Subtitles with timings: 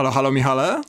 [0.00, 0.80] Halo, halo Michale.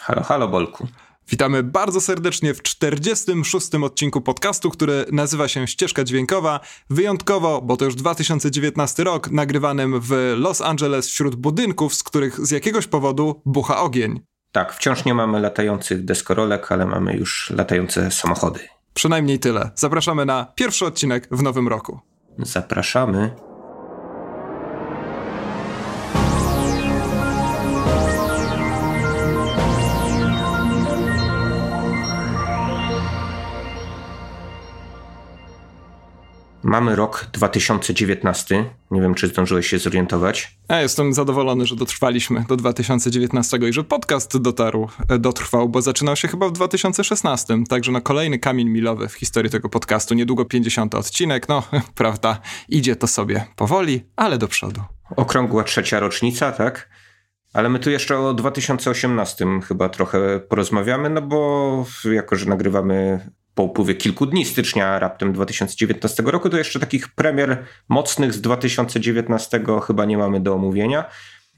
[0.00, 0.88] Halo, halo Bolku.
[1.30, 3.74] Witamy bardzo serdecznie w 46.
[3.74, 6.60] odcinku podcastu, który nazywa się Ścieżka Dźwiękowa.
[6.90, 12.50] Wyjątkowo, bo to już 2019 rok, nagrywanym w Los Angeles wśród budynków, z których z
[12.50, 14.20] jakiegoś powodu bucha ogień.
[14.52, 18.60] Tak, wciąż nie mamy latających deskorolek, ale mamy już latające samochody.
[18.94, 19.70] Przynajmniej tyle.
[19.74, 22.00] Zapraszamy na pierwszy odcinek w nowym roku.
[22.38, 23.49] Zapraszamy.
[36.70, 38.64] Mamy rok 2019.
[38.90, 40.58] Nie wiem, czy zdążyłeś się zorientować.
[40.68, 46.16] Ja jestem zadowolony, że dotrwaliśmy do 2019 i że podcast dotarł, e, dotrwał, bo zaczynał
[46.16, 47.64] się chyba w 2016.
[47.68, 50.14] Także no kolejny kamień milowy w historii tego podcastu.
[50.14, 51.48] Niedługo 50 odcinek.
[51.48, 51.62] No,
[51.94, 54.80] prawda, idzie to sobie powoli, ale do przodu.
[55.16, 56.88] Okrągła trzecia rocznica, tak?
[57.52, 63.20] Ale my tu jeszcze o 2018 chyba trochę porozmawiamy, no bo jako, że nagrywamy
[63.54, 69.64] po upływie kilku dni stycznia raptem 2019 roku, to jeszcze takich premier mocnych z 2019
[69.86, 71.04] chyba nie mamy do omówienia.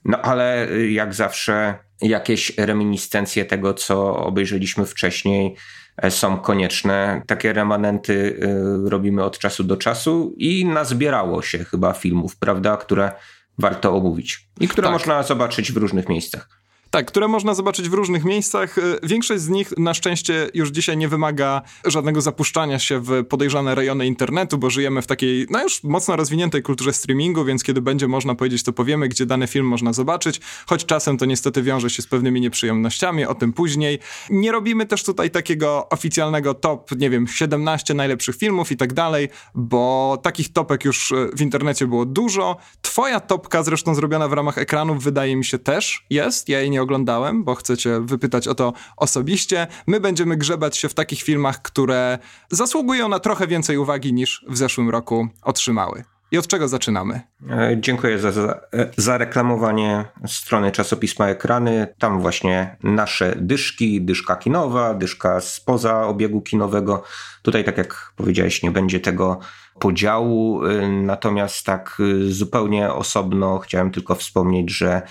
[0.04, 5.56] No ale jak zawsze jakieś reminiscencje tego, co obejrzeliśmy wcześniej
[5.96, 7.22] e, są konieczne.
[7.26, 8.40] Takie remanenty
[8.86, 13.12] e, robimy od czasu do czasu i nazbierało się chyba filmów, prawda, które
[13.58, 14.92] warto omówić i które tak.
[14.92, 16.61] można zobaczyć w różnych miejscach.
[16.92, 18.78] Tak, które można zobaczyć w różnych miejscach.
[18.78, 23.74] Y, większość z nich na szczęście już dzisiaj nie wymaga żadnego zapuszczania się w podejrzane
[23.74, 28.08] rejony internetu, bo żyjemy w takiej, no już mocno rozwiniętej kulturze streamingu, więc kiedy będzie
[28.08, 32.02] można powiedzieć, to powiemy, gdzie dany film można zobaczyć, choć czasem to niestety wiąże się
[32.02, 33.98] z pewnymi nieprzyjemnościami, o tym później.
[34.30, 39.28] Nie robimy też tutaj takiego oficjalnego top, nie wiem, 17 najlepszych filmów i tak dalej,
[39.54, 42.56] bo takich topek już y, w internecie było dużo.
[42.82, 46.48] Twoja topka, zresztą zrobiona w ramach ekranów, wydaje mi się też jest.
[46.48, 49.66] Ja jej nie oglądałem, bo chcecie wypytać o to osobiście.
[49.86, 52.18] My będziemy grzebać się w takich filmach, które
[52.50, 56.04] zasługują na trochę więcej uwagi niż w zeszłym roku otrzymały.
[56.32, 57.20] I od czego zaczynamy?
[57.50, 58.60] E, dziękuję za, za,
[58.96, 61.94] za, reklamowanie strony czasopisma Ekrany.
[61.98, 67.02] Tam właśnie nasze dyszki, dyszka kinowa, dyszka spoza obiegu kinowego.
[67.42, 69.38] Tutaj, tak jak powiedziałeś, nie będzie tego
[69.78, 70.66] podziału.
[70.66, 75.02] E, natomiast tak e, zupełnie osobno chciałem tylko wspomnieć, że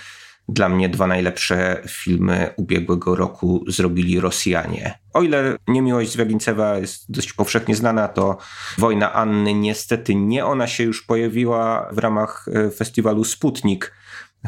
[0.51, 4.99] dla mnie dwa najlepsze filmy ubiegłego roku zrobili Rosjanie.
[5.13, 8.37] O ile Niemiłość Zwiagincewa jest dość powszechnie znana, to
[8.77, 13.93] Wojna Anny niestety nie ona się już pojawiła w ramach e, festiwalu Sputnik,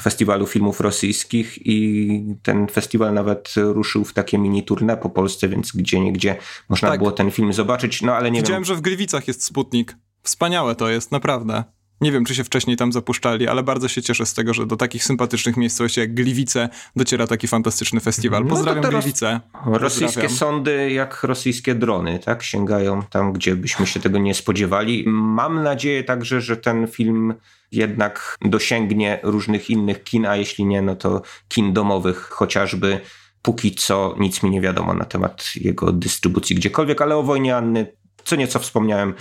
[0.02, 5.72] festiwalu filmów rosyjskich i ten festiwal nawet ruszył w takie mini tournée po Polsce, więc
[5.72, 6.35] gdzie niegdzie
[6.70, 7.00] można tak.
[7.00, 8.66] było ten film zobaczyć, no ale nie Widziałem, wiem.
[8.66, 9.97] że w Gliwicach jest Sputnik.
[10.24, 11.64] Wspaniałe to jest, naprawdę.
[12.02, 14.76] Nie wiem, czy się wcześniej tam zapuszczali, ale bardzo się cieszę z tego, że do
[14.76, 18.46] takich sympatycznych miejscowości jak Gliwice dociera taki fantastyczny festiwal.
[18.46, 19.40] Pozdrawiam no Gliwice.
[19.66, 20.38] Rosyjskie Pozdrawiam.
[20.38, 22.44] sądy jak rosyjskie drony, tak?
[22.44, 25.03] Sięgają tam, gdzie byśmy się tego nie spodziewali.
[25.08, 27.34] Mam nadzieję także, że ten film
[27.72, 33.00] jednak dosięgnie różnych innych kin, a jeśli nie, no to kin domowych chociażby.
[33.42, 37.88] Póki co nic mi nie wiadomo na temat jego dystrybucji gdziekolwiek, ale o wojnie Anny
[38.24, 39.14] co nieco wspomniałem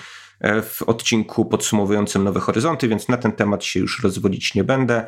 [0.63, 5.07] w odcinku podsumowującym Nowe Horyzonty, więc na ten temat się już rozwodzić nie będę.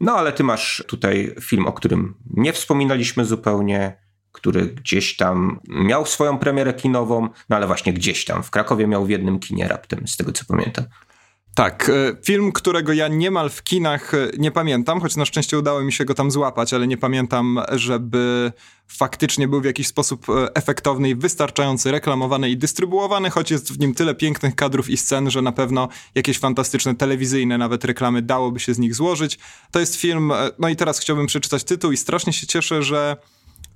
[0.00, 6.06] No ale ty masz tutaj film, o którym nie wspominaliśmy zupełnie, który gdzieś tam miał
[6.06, 10.08] swoją premierę kinową, no ale właśnie gdzieś tam w Krakowie miał w jednym kinie raptem,
[10.08, 10.84] z tego co pamiętam.
[11.54, 15.82] Tak, e, film, którego ja niemal w kinach e, nie pamiętam, choć na szczęście udało
[15.82, 18.52] mi się go tam złapać, ale nie pamiętam, żeby
[18.88, 23.78] faktycznie był w jakiś sposób e, efektowny i wystarczający reklamowany i dystrybuowany, choć jest w
[23.78, 28.60] nim tyle pięknych kadrów i scen, że na pewno jakieś fantastyczne telewizyjne nawet reklamy dałoby
[28.60, 29.38] się z nich złożyć.
[29.70, 33.16] To jest film, no i teraz chciałbym przeczytać tytuł i strasznie się cieszę, że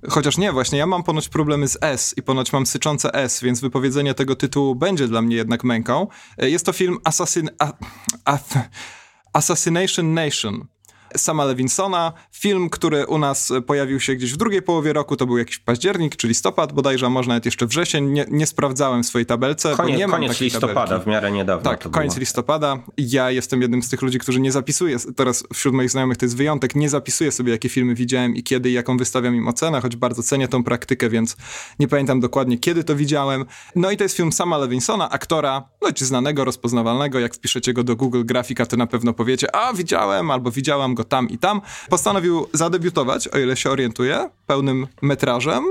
[0.09, 3.61] Chociaż nie, właśnie ja mam ponoć problemy z S i ponoć mam syczące S, więc
[3.61, 6.07] wypowiedzenie tego tytułu będzie dla mnie jednak męką.
[6.37, 7.49] E, jest to film Assassin...
[7.59, 7.73] A,
[8.25, 8.37] a,
[9.33, 10.67] Assassination Nation.
[11.17, 12.13] Sama Lewinsona.
[12.31, 16.15] Film, który u nas pojawił się gdzieś w drugiej połowie roku, to był jakiś październik
[16.15, 18.05] czy listopad bodajże, może nawet jeszcze wrzesień.
[18.11, 21.03] Nie, nie sprawdzałem swojej tabelce, koniec, bo nie mam Koniec listopada, tabelki.
[21.03, 22.19] w miarę niedawno Tak, koniec było.
[22.19, 22.77] listopada.
[22.97, 26.37] Ja jestem jednym z tych ludzi, którzy nie zapisuje, teraz wśród moich znajomych to jest
[26.37, 29.95] wyjątek, nie zapisuję sobie, jakie filmy widziałem i kiedy i jaką wystawiam im ocenę, choć
[29.95, 31.37] bardzo cenię tą praktykę, więc
[31.79, 33.45] nie pamiętam dokładnie, kiedy to widziałem.
[33.75, 37.83] No i to jest film Sama Lewinsona, aktora, no czy znanego, rozpoznawalnego, jak wpiszecie go
[37.83, 41.61] do Google Grafika, to na pewno powiecie, a widziałem, albo widziałam go tam i tam
[41.89, 45.63] postanowił zadebiutować, o ile się orientuję, pełnym metrażem.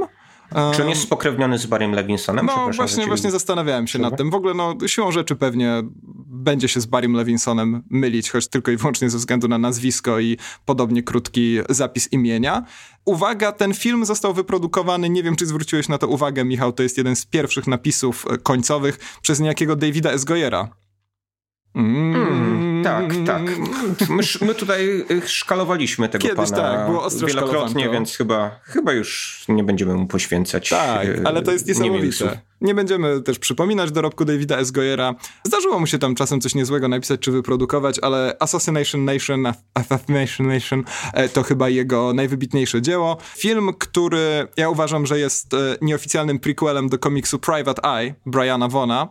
[0.75, 2.46] Czy on jest spokrewniony z Barrym Levinsonem?
[2.46, 4.31] No właśnie, właśnie zastanawiałem się nad tym.
[4.31, 5.82] W ogóle no, siłą rzeczy pewnie
[6.26, 10.38] będzie się z Barrym Levinsonem mylić, choć tylko i wyłącznie ze względu na nazwisko i
[10.64, 12.64] podobnie krótki zapis imienia.
[13.05, 16.99] Uwaga, ten film został wyprodukowany, nie wiem czy zwróciłeś na to uwagę, Michał, to jest
[16.99, 20.25] jeden z pierwszych napisów końcowych przez niejakiego Davida S.
[20.25, 20.69] Goyera.
[21.76, 23.43] Mm, tak, tak.
[24.08, 29.44] My, my, tutaj szkalowaliśmy tego Kiedyś pana tak, było ostro wielokrotnie, więc chyba, chyba już
[29.49, 30.69] nie będziemy mu poświęcać.
[30.69, 32.40] Tak, ale to jest niesamowite.
[32.61, 34.70] Nie będziemy też przypominać dorobku Davida S.
[34.70, 35.14] Goyera.
[35.44, 40.84] Zdarzyło mu się tam czasem coś niezłego napisać czy wyprodukować, ale Assassination Nation, Assassination Nation
[41.12, 43.17] e, to chyba jego najwybitniejsze dzieło.
[43.37, 49.08] Film, który ja uważam, że jest e, nieoficjalnym prequelem do komiksu Private Eye Briana Vona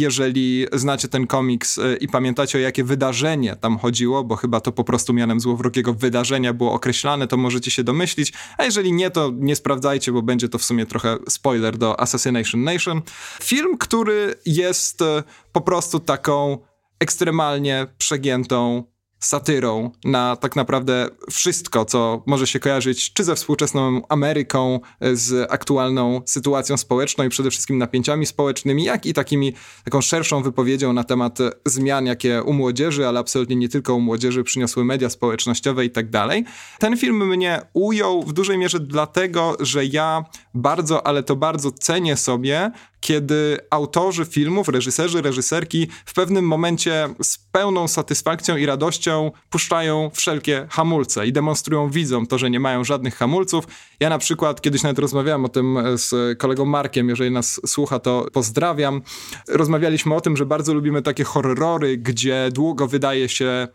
[0.00, 4.72] jeżeli znacie ten komiks y, i pamiętacie o jakie wydarzenie tam chodziło, bo chyba to
[4.72, 9.32] po prostu mianem złowrogiego wydarzenia było określane, to możecie się domyślić, a jeżeli nie, to
[9.34, 13.02] nie sprawdzajcie, bo będzie to w sumie trochę spoiler do Assassination Nation.
[13.42, 15.04] Film, który jest y,
[15.52, 16.58] po prostu taką
[17.00, 18.84] ekstremalnie przegiętą
[19.18, 24.80] satyrą na tak naprawdę wszystko, co może się kojarzyć czy ze współczesną Ameryką,
[25.12, 29.52] z aktualną sytuacją społeczną i przede wszystkim napięciami społecznymi, jak i takimi,
[29.84, 34.44] taką szerszą wypowiedzią na temat zmian, jakie u młodzieży, ale absolutnie nie tylko u młodzieży
[34.44, 36.44] przyniosły media społecznościowe i tak dalej.
[36.78, 40.24] Ten film mnie ujął w dużej mierze dlatego, że ja
[40.54, 42.70] bardzo, ale to bardzo cenię sobie
[43.00, 49.05] kiedy autorzy filmów, reżyserzy, reżyserki w pewnym momencie z pełną satysfakcją i radością
[49.50, 53.64] puszczają wszelkie hamulce i demonstrują widzom to, że nie mają żadnych hamulców.
[54.00, 58.26] Ja na przykład kiedyś nawet rozmawiałem o tym z kolegą Markiem, jeżeli nas słucha, to
[58.32, 59.02] pozdrawiam.
[59.48, 63.68] Rozmawialiśmy o tym, że bardzo lubimy takie horrory, gdzie długo wydaje się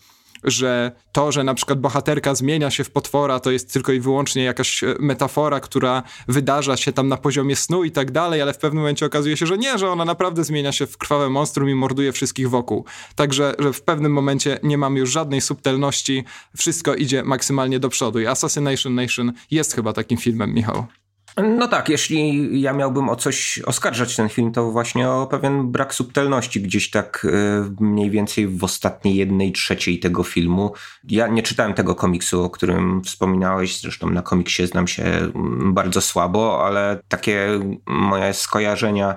[0.44, 4.44] że to, że na przykład bohaterka zmienia się w potwora, to jest tylko i wyłącznie
[4.44, 8.58] jakaś e, metafora, która wydarza się tam na poziomie snu i tak dalej, ale w
[8.58, 11.76] pewnym momencie okazuje się, że nie, że ona naprawdę zmienia się w krwawe monstrum i
[11.76, 12.86] morduje wszystkich wokół.
[13.16, 16.24] Także, że w pewnym momencie nie mamy już żadnej subtelności,
[16.58, 21.01] wszystko idzie maksymalnie do przodu i Assassination Nation jest chyba takim filmem, Michał.
[21.38, 25.94] No tak, jeśli ja miałbym o coś oskarżać ten film, to właśnie o pewien brak
[25.94, 30.74] subtelności gdzieś tak e, mniej więcej w ostatniej jednej trzeciej tego filmu.
[31.10, 35.32] Ja nie czytałem tego komiksu, o którym wspominałeś, zresztą na komiksie znam się
[35.64, 39.16] bardzo słabo, ale takie moje skojarzenia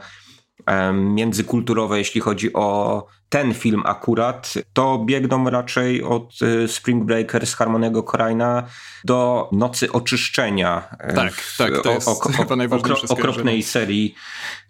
[0.92, 8.02] międzykulturowe, jeśli chodzi o ten film akurat, to biegną raczej od y, Spring Breakers Harmonego
[8.02, 8.66] Korajna
[9.04, 10.96] do Nocy Oczyszczenia.
[11.14, 14.14] Tak, w, tak, to jest o, o, najważniejsze okropnej serii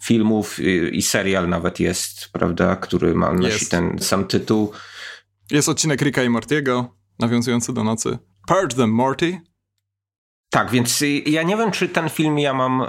[0.03, 3.71] filmów y, i serial nawet jest, prawda, który ma, nosi jest.
[3.71, 4.73] ten sam tytuł.
[5.51, 8.19] Jest odcinek Ricka i Mortiego, nawiązujący do Nocy.
[8.47, 9.41] Purge them, Morty.
[10.55, 12.87] Tak, więc ja nie wiem, czy ten film ja mam e,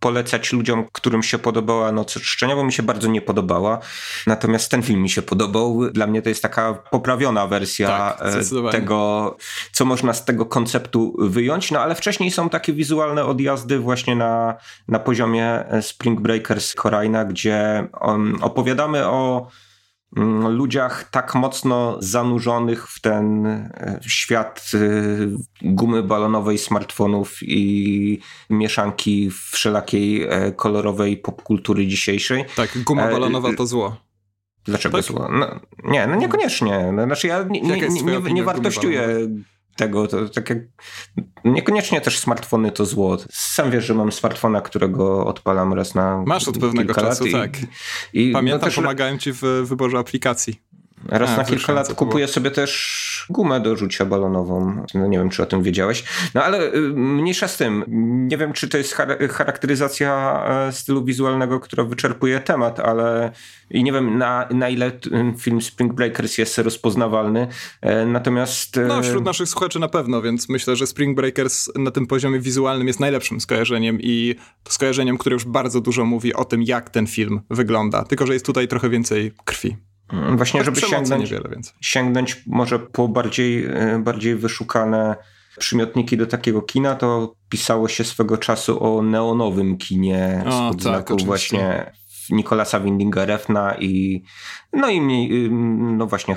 [0.00, 3.78] polecać ludziom, którym się podobała Noc Czczenia, bo mi się bardzo nie podobała.
[4.26, 5.90] Natomiast ten film mi się podobał.
[5.90, 9.36] Dla mnie to jest taka poprawiona wersja tak, e, tego,
[9.72, 11.70] co można z tego konceptu wyjąć.
[11.70, 14.54] No ale wcześniej są takie wizualne odjazdy właśnie na,
[14.88, 19.46] na poziomie e, Spring Breakers Korajna, gdzie um, opowiadamy o
[20.48, 24.78] ludziach tak mocno zanurzonych w ten e, świat e,
[25.62, 28.18] gumy balonowej, smartfonów i
[28.50, 32.44] mieszanki wszelakiej e, kolorowej popkultury dzisiejszej.
[32.56, 33.96] Tak, guma balonowa to zło.
[34.64, 35.06] Dlaczego tak?
[35.06, 35.28] zło?
[35.32, 36.92] No, nie, no niekoniecznie.
[37.04, 39.28] Znaczy ja nie, nie, nie, nie wartościuję
[39.76, 40.58] tego, to tak jak
[41.44, 43.16] niekoniecznie też smartfony to zło.
[43.30, 47.50] Sam wiesz, że mam smartfona, którego odpalam raz na Masz od pewnego czasu, i, tak.
[48.12, 50.62] I, Pamiętam, no też, pomagałem ci w wyborze aplikacji.
[51.08, 54.84] Raz A, na kilka lat kupuję sobie też gumę do rzucia balonową.
[54.94, 56.04] No nie wiem, czy o tym wiedziałeś.
[56.34, 57.84] No ale y, mniejsza z tym.
[58.28, 58.94] Nie wiem, czy to jest
[59.30, 63.32] charakteryzacja e, stylu wizualnego, która wyczerpuje temat, ale
[63.72, 64.92] i nie wiem, na, na ile
[65.38, 67.48] film Spring Breakers jest rozpoznawalny.
[67.80, 68.76] E, natomiast...
[68.76, 72.40] E, no, wśród naszych słuchaczy na pewno, więc myślę, że Spring Breakers na tym poziomie
[72.40, 74.34] wizualnym jest najlepszym skojarzeniem i
[74.68, 78.04] skojarzeniem, które już bardzo dużo mówi o tym, jak ten film wygląda.
[78.04, 79.76] Tylko, że jest tutaj trochę więcej krwi.
[80.12, 81.30] Mm, właśnie, żeby sięgnąć,
[81.80, 85.16] sięgnąć może po bardziej, e, bardziej wyszukane
[85.58, 91.22] przymiotniki do takiego kina, to pisało się swego czasu o neonowym kinie o, z tak,
[91.24, 91.92] właśnie
[92.30, 94.22] Nikolasa Windinga Refna i
[94.72, 95.50] no i mniej,
[95.96, 96.36] no właśnie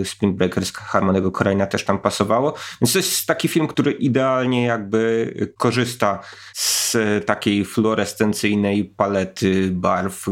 [0.00, 2.54] e, Spring Breakers Harmonego Korejna też tam pasowało.
[2.80, 6.20] Więc to jest taki film, który idealnie jakby korzysta
[6.52, 6.83] z
[7.26, 10.26] takiej fluorescencyjnej palety barw,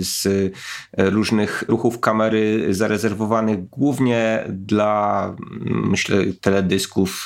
[0.00, 0.52] z
[0.96, 7.24] różnych ruchów kamery zarezerwowanych głównie dla myślę teledysków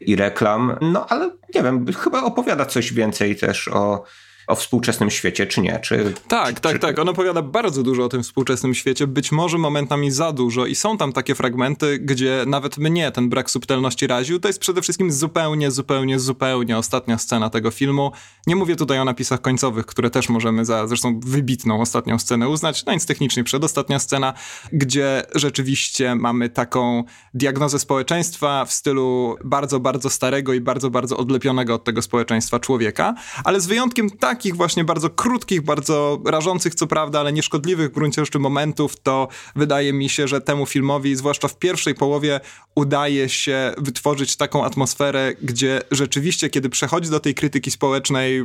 [0.00, 0.76] i reklam.
[0.80, 4.04] No ale nie wiem, chyba opowiada coś więcej też o
[4.48, 5.78] o współczesnym świecie, czy nie?
[5.82, 6.78] Czy, tak, czy, tak, czy...
[6.78, 6.98] tak.
[6.98, 10.96] On opowiada bardzo dużo o tym współczesnym świecie, być może momentami za dużo i są
[10.96, 14.40] tam takie fragmenty, gdzie nawet mnie ten brak subtelności raził.
[14.40, 18.12] To jest przede wszystkim zupełnie, zupełnie, zupełnie ostatnia scena tego filmu.
[18.46, 22.84] Nie mówię tutaj o napisach końcowych, które też możemy za zresztą wybitną ostatnią scenę uznać,
[22.84, 24.34] no więc technicznie przedostatnia scena,
[24.72, 31.74] gdzie rzeczywiście mamy taką diagnozę społeczeństwa w stylu bardzo, bardzo starego i bardzo, bardzo odlepionego
[31.74, 33.14] od tego społeczeństwa człowieka,
[33.44, 38.24] ale z wyjątkiem takich właśnie bardzo krótkich, bardzo rażących co prawda, ale nieszkodliwych w gruncie
[38.24, 42.40] rzeczy momentów, to wydaje mi się, że temu filmowi, zwłaszcza w pierwszej połowie,
[42.74, 48.44] udaje się wytworzyć taką atmosferę, gdzie rzeczywiście, kiedy przechodzi do tej krytyki społecznej,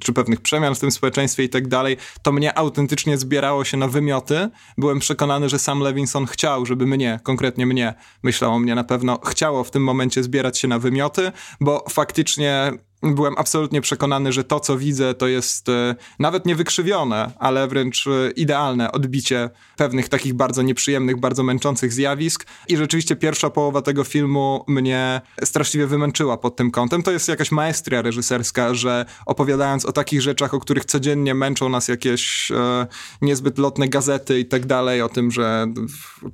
[0.00, 3.88] czy pewnych przemian w tym społeczeństwie i tak dalej, to mnie autentycznie zbierało się na
[3.88, 4.48] wymioty.
[4.78, 9.18] Byłem przekonany, że sam Levinson chciał, żeby mnie, konkretnie mnie, myślał o mnie na pewno,
[9.26, 14.60] chciało w tym momencie zbierać się na wymioty, bo faktycznie byłem absolutnie przekonany, że to,
[14.60, 20.34] co widzę, to jest e, nawet nie wykrzywione, ale wręcz e, idealne odbicie pewnych takich
[20.34, 22.46] bardzo nieprzyjemnych, bardzo męczących zjawisk.
[22.68, 27.02] I rzeczywiście pierwsza połowa tego filmu mnie straszliwie wymęczyła pod tym kątem.
[27.02, 31.88] To jest jakaś maestria reżyserska, że opowiadając o takich rzeczach, o których codziennie męczą nas
[31.88, 32.86] jakieś e,
[33.22, 35.66] niezbyt lotne gazety i tak dalej, o tym, że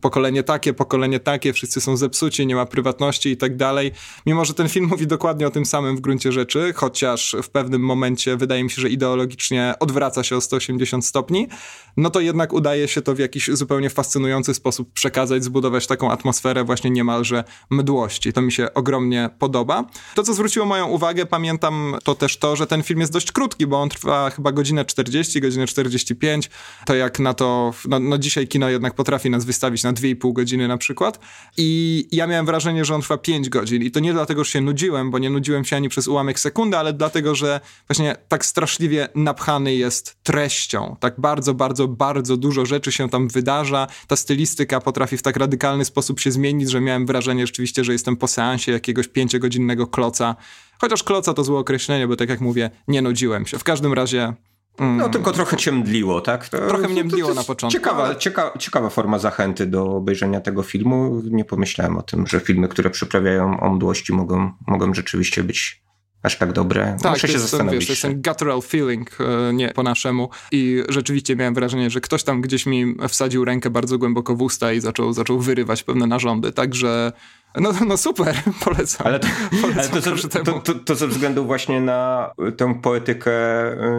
[0.01, 3.93] pokolenie takie, pokolenie takie, wszyscy są zepsuci, nie ma prywatności i tak dalej.
[4.27, 7.49] Mimo, że ten film mówi dokładnie o tym samym w gruncie rzeczy, rzeczy, chociaż w
[7.49, 11.49] pewnym momencie wydaje mi się, że ideologicznie odwraca się o 180 stopni,
[11.97, 16.65] no to jednak udaje się to w jakiś zupełnie fascynujący sposób przekazać, zbudować taką atmosferę
[16.65, 18.33] właśnie niemalże mdłości.
[18.33, 19.85] To mi się ogromnie podoba.
[20.15, 23.67] To, co zwróciło moją uwagę, pamiętam to też to, że ten film jest dość krótki,
[23.67, 26.51] bo on trwa chyba godzinę 40, godzinę 45.
[26.87, 30.69] To jak na to, no, no dzisiaj kino jednak potrafi nas wystawić na 2,5 godziny
[30.69, 31.21] na przykład.
[31.57, 33.83] I ja miałem wrażenie, że on trwa 5 godzin.
[33.83, 36.77] I to nie dlatego, że się nudziłem, bo nie nudziłem się ani przez ułamek sekundy,
[36.77, 40.97] ale dlatego, że właśnie tak straszliwie napchany jest treścią.
[41.01, 43.87] Tak bardzo, bardzo, bardzo dużo rzeczy się tam wydarza.
[44.07, 48.17] Ta stylistyka potrafi w tak radykalny sposób się zmienić, że miałem wrażenie rzeczywiście, że jestem
[48.17, 50.37] po seansie jakiegoś pięciogodzinnego kloca.
[50.81, 53.59] Chociaż kloca to złe określenie, bo tak jak mówię, nie nudziłem się.
[53.59, 54.35] W każdym razie
[54.79, 54.97] Mm.
[54.97, 56.49] No tylko trochę cię mdliło, tak?
[56.49, 57.79] To, trochę mnie mdliło na początku.
[57.79, 58.17] Ciekawa, ale...
[58.17, 61.23] cieka, ciekawa forma zachęty do obejrzenia tego filmu.
[61.31, 65.83] Nie pomyślałem o tym, że filmy, które przyprawiają o mdłości mogą, mogą rzeczywiście być
[66.27, 66.97] aż tak dobre.
[67.03, 67.79] Tak, Muszę się jest zastanowić.
[67.81, 70.31] Wiesz, to jest ten guttural feeling, e, nie po naszemu.
[70.53, 74.73] I rzeczywiście miałem wrażenie, że ktoś tam gdzieś mi wsadził rękę bardzo głęboko w usta
[74.73, 76.53] i zaczął, zaczął wyrywać pewne narządy.
[76.53, 77.13] Także
[77.61, 79.07] no, no super, polecam.
[79.07, 79.29] Ale to,
[79.63, 83.33] polecam ale to, to, to, to, to ze względu właśnie na tę poetykę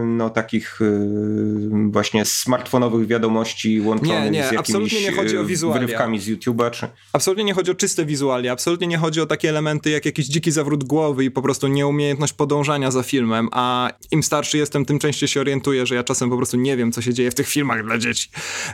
[0.06, 1.10] no, takich y,
[1.90, 6.72] właśnie smartfonowych wiadomości łączonych nie, nie, z jakimiś nie chodzi o y, wyrywkami z YouTube'a?
[6.72, 6.88] Czy...
[7.14, 10.52] Absolutnie nie chodzi o czyste wizualia, absolutnie nie chodzi o takie elementy jak jakiś dziki
[10.52, 15.30] zawrót głowy i po prostu nieumiejętność podążania za filmem, a im starszy jestem, tym częściej
[15.30, 17.86] się orientuję, że ja czasem po prostu nie wiem, co się dzieje w tych filmach
[17.86, 18.30] dla dzieci.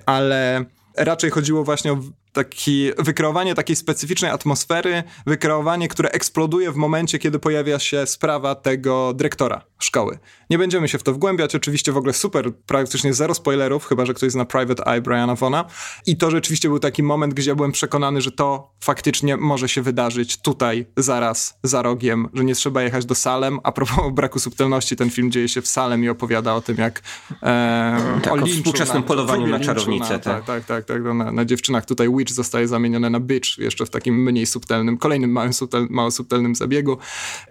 [0.06, 0.66] Ale
[0.98, 1.98] raczej chodziło właśnie o
[2.34, 9.14] taki, wykreowanie takiej specyficznej atmosfery, wykreowanie, które eksploduje w momencie, kiedy pojawia się sprawa tego
[9.14, 10.20] dyrektora szkoły.
[10.50, 14.14] Nie będziemy się w to wgłębiać, oczywiście w ogóle super, praktycznie zero spoilerów, chyba, że
[14.14, 15.66] ktoś zna Private Eye Briana Vona
[16.06, 20.42] i to rzeczywiście był taki moment, gdzie byłem przekonany, że to faktycznie może się wydarzyć
[20.42, 23.60] tutaj, zaraz, za rogiem, że nie trzeba jechać do Salem.
[23.64, 27.02] A propos braku subtelności, ten film dzieje się w Salem i opowiada o tym, jak
[27.44, 30.14] e, tak, o, o współczesnym na, polowaniu na czarownicę.
[30.14, 31.86] Na, tak, tak, tak, tak, na, na dziewczynach.
[31.86, 36.12] Tutaj Witch zostaje zamienione na Bitch, jeszcze w takim mniej subtelnym, kolejnym małym subtel, mało
[36.12, 36.98] subtelnym zabiegu,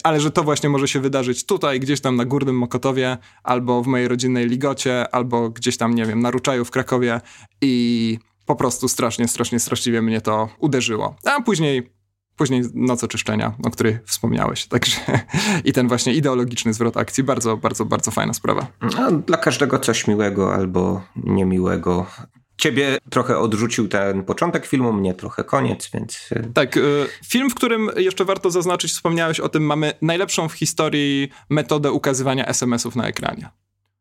[0.03, 3.87] ale że to właśnie może się wydarzyć tutaj, gdzieś tam na Górnym Mokotowie, albo w
[3.87, 7.21] mojej rodzinnej Ligocie, albo gdzieś tam, nie wiem, na Ruczaju w Krakowie
[7.61, 11.17] i po prostu strasznie, strasznie, straszliwie mnie to uderzyło.
[11.25, 11.93] A później
[12.37, 14.67] Później noc oczyszczenia, o której wspomniałeś.
[14.69, 15.01] Także
[15.65, 18.67] i ten właśnie ideologiczny zwrot akcji, bardzo, bardzo, bardzo fajna sprawa.
[19.27, 22.07] Dla każdego coś miłego albo niemiłego.
[22.57, 26.33] Ciebie trochę odrzucił ten początek filmu, mnie trochę koniec, więc.
[26.33, 30.53] Y, tak, y, film, w którym jeszcze warto zaznaczyć, wspomniałeś o tym, mamy najlepszą w
[30.53, 33.49] historii metodę ukazywania SMS-ów na ekranie.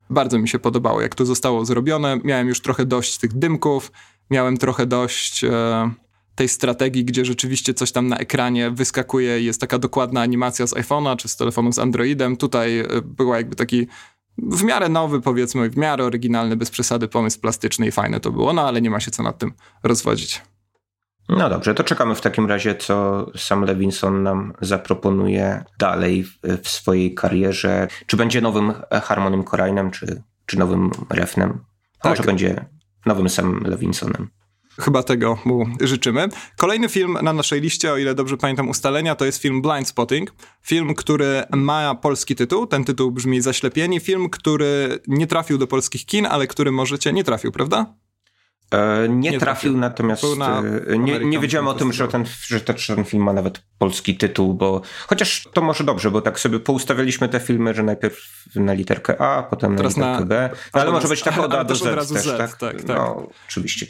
[0.09, 2.19] Bardzo mi się podobało, jak to zostało zrobione.
[2.23, 3.91] Miałem już trochę dość tych dymków,
[4.29, 5.91] miałem trochę dość e,
[6.35, 10.73] tej strategii, gdzie rzeczywiście coś tam na ekranie wyskakuje i jest taka dokładna animacja z
[10.73, 12.37] iPhone'a czy z telefonu z Androidem.
[12.37, 13.87] Tutaj e, była jakby taki
[14.37, 18.53] w miarę nowy, powiedzmy, w miarę oryginalny, bez przesady pomysł plastyczny i fajne to było,
[18.53, 20.41] no ale nie ma się co nad tym rozwodzić.
[21.29, 27.13] No dobrze, to czekamy w takim razie, co sam Levinson nam zaproponuje dalej w, swojej
[27.13, 27.87] karierze.
[28.05, 28.73] Czy będzie nowym
[29.03, 31.59] Harmonym Korajnem, czy, czy nowym Refnem?
[31.99, 32.11] A tak.
[32.11, 32.65] może będzie
[33.05, 34.29] nowym Sam Levinsonem?
[34.79, 36.29] Chyba tego mu życzymy.
[36.57, 40.33] Kolejny film na naszej liście, o ile dobrze pamiętam ustalenia, to jest film Blind Spotting.
[40.61, 42.67] Film, który ma polski tytuł.
[42.67, 43.99] Ten tytuł brzmi Zaślepieni.
[43.99, 47.13] Film, który nie trafił do polskich kin, ale który możecie...
[47.13, 47.95] Nie trafił, prawda?
[48.71, 52.59] E, nie, nie, trafił, natomiast e, nie, nie wiedziałem o tym, że ten, że
[52.95, 57.29] ten film ma nawet polski tytuł, bo chociaż to może dobrze, bo tak sobie poustawialiśmy
[57.29, 61.21] te filmy, że najpierw na literkę A, potem na literkę na, B, ale może być
[61.21, 62.57] tak od A do Z, też, Z, tak?
[62.57, 62.87] tak, tak.
[62.87, 63.87] No, oczywiście.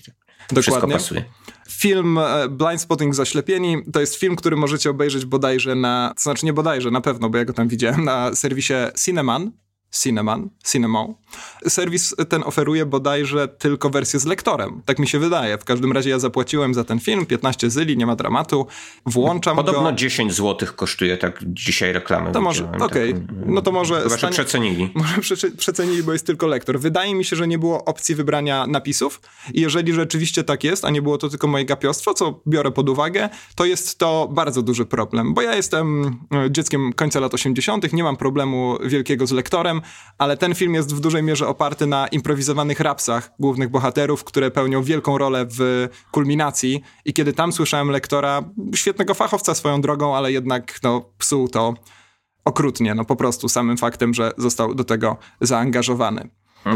[0.56, 0.62] Dokładnie.
[0.62, 1.24] Wszystko pasuje.
[1.70, 6.46] Film e, Blind Spotting Zaślepieni to jest film, który możecie obejrzeć bodajże na, to znaczy
[6.46, 8.74] nie bodajże, na pewno, bo ja go tam widziałem, na serwisie
[9.06, 9.52] Cineman,
[9.92, 11.14] Cineman, Cinemon.
[11.68, 14.82] Serwis ten oferuje bodajże tylko wersję z lektorem.
[14.86, 15.58] Tak mi się wydaje.
[15.58, 18.68] W każdym razie ja zapłaciłem za ten film 15 zyli, nie ma dramatu.
[19.06, 19.92] Włączam Podobno go.
[19.92, 22.32] 10 zł kosztuje tak dzisiaj reklamy.
[22.32, 23.14] To może, okej.
[23.14, 23.14] Okay.
[23.14, 24.02] Tak, no to może...
[24.02, 24.34] Chyba, stanie...
[24.34, 24.92] przecenili.
[24.96, 26.80] Może prze, przecenili, bo jest tylko lektor.
[26.80, 29.22] Wydaje mi się, że nie było opcji wybrania napisów
[29.54, 32.90] i jeżeli rzeczywiście tak jest, a nie było to tylko moje gapiostwo, co biorę pod
[32.90, 37.94] uwagę, to jest to bardzo duży problem, bo ja jestem e, dzieckiem końca lat 80.,
[37.94, 39.81] nie mam problemu wielkiego z lektorem,
[40.18, 44.84] ale ten film jest w dużej mierze oparty na improwizowanych rapsach głównych bohaterów, które pełnią
[44.84, 48.44] wielką rolę w kulminacji i kiedy tam słyszałem lektora,
[48.76, 51.74] świetnego fachowca swoją drogą, ale jednak no, psuł to
[52.46, 56.30] okrutnie, no po prostu samym faktem, że został do tego zaangażowany.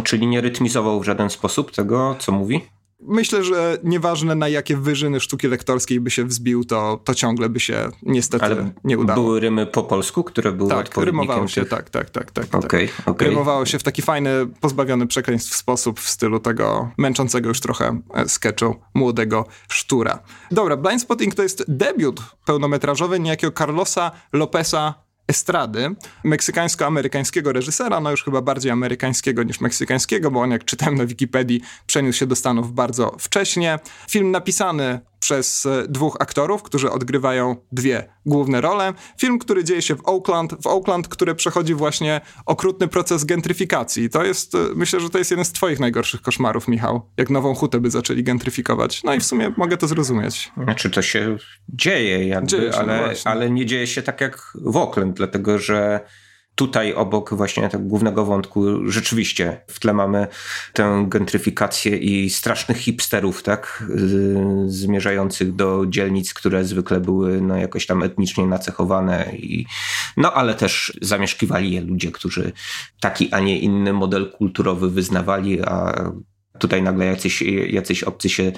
[0.04, 2.75] Czyli nie rytmizował w żaden sposób tego, co mówi?
[3.08, 7.60] Myślę, że nieważne na jakie wyżyny sztuki lektorskiej by się wzbił, to, to ciągle by
[7.60, 9.24] się niestety Ale nie udało.
[9.24, 11.70] były rymy po polsku, które były tak, odpowiednikiem rymowało się, tych...
[11.70, 12.32] tak, tak, tak.
[12.32, 13.08] tak, okay, tak.
[13.08, 13.28] Okay.
[13.28, 14.30] Rymowało się w taki fajny,
[14.62, 20.20] pozbawiony przekleństw sposób w stylu tego męczącego już trochę e, sketchu młodego sztura.
[20.52, 28.24] Dobra, Blind Spotting to jest debiut pełnometrażowy niejakiego Carlosa Lopeza estrady meksykańsko-amerykańskiego reżysera, no już
[28.24, 32.74] chyba bardziej amerykańskiego niż meksykańskiego, bo on jak czytałem na Wikipedii przeniósł się do Stanów
[32.74, 33.80] bardzo wcześnie.
[34.10, 38.94] Film napisany przez e, dwóch aktorów, którzy odgrywają dwie główne role.
[39.20, 44.10] Film, który dzieje się w Oakland, w Oakland, który przechodzi właśnie okrutny proces gentryfikacji.
[44.10, 47.10] To jest, e, myślę, że to jest jeden z twoich najgorszych koszmarów, Michał.
[47.18, 49.04] Jak nową hutę by zaczęli gentryfikować.
[49.04, 50.52] No i w sumie mogę to zrozumieć.
[50.64, 51.38] Znaczy to się
[51.70, 55.18] dzieje jakby, dzieje się, no ale, no ale nie dzieje się tak jak w Oakland,
[55.18, 56.00] dlatego że
[56.56, 60.28] tutaj obok właśnie tego głównego wątku rzeczywiście w tle mamy
[60.74, 63.84] tę gentryfikację i strasznych hipsterów, tak,
[64.68, 69.66] zmierzających do dzielnic, które zwykle były no, jakoś tam etnicznie nacechowane i
[70.18, 72.52] no ale też zamieszkiwali je ludzie, którzy
[73.00, 75.94] taki, a nie inny model kulturowy wyznawali, a
[76.60, 78.52] Tutaj nagle jacyś, jacyś obcy się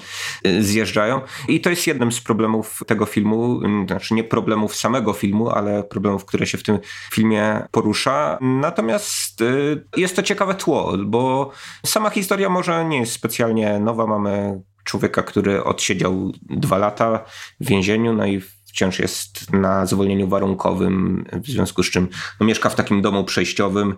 [0.46, 1.20] y, zjeżdżają.
[1.48, 6.24] I to jest jednym z problemów tego filmu, znaczy nie problemów samego filmu, ale problemów,
[6.24, 6.78] które się w tym
[7.12, 8.38] filmie porusza.
[8.40, 11.50] Natomiast y, jest to ciekawe tło, bo
[11.86, 14.06] sama historia może nie jest specjalnie nowa.
[14.06, 17.24] Mamy człowieka, który odsiedział dwa lata
[17.60, 22.08] w więzieniu, no i wciąż jest na zwolnieniu warunkowym, w związku z czym
[22.40, 23.94] no, mieszka w takim domu przejściowym,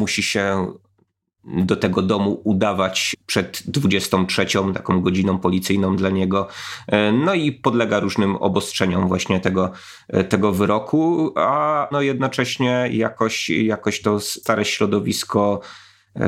[0.00, 0.72] musi się
[1.56, 6.48] do tego domu udawać przed 23, taką godziną policyjną dla niego.
[6.86, 9.70] E, no i podlega różnym obostrzeniom właśnie tego,
[10.08, 15.60] e, tego wyroku, a no jednocześnie jakoś, jakoś to stare środowisko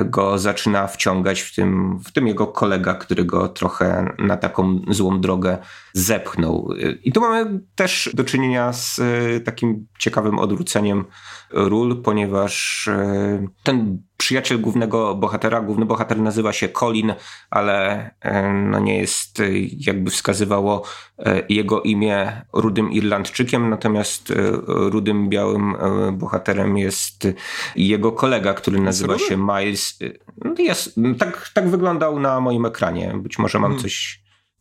[0.05, 5.21] go zaczyna wciągać, w tym, w tym jego kolega, który go trochę na taką złą
[5.21, 5.59] drogę
[5.93, 6.75] zepchnął.
[7.05, 11.05] I tu mamy też do czynienia z e, takim ciekawym odwróceniem
[11.51, 17.15] ról, ponieważ e, ten przyjaciel głównego bohatera, główny bohater nazywa się Colin,
[17.51, 19.43] ale e, no nie jest,
[19.79, 20.85] jakby wskazywało
[21.49, 24.33] jego imię, rudym Irlandczykiem, natomiast
[24.67, 25.77] rudym białym
[26.13, 27.29] bohaterem jest
[27.77, 29.99] jego kolega, który nazywa się Miles.
[30.45, 33.15] No jest, tak, tak wyglądał na moim ekranie.
[33.23, 33.83] Być może mam hmm.
[33.83, 34.20] coś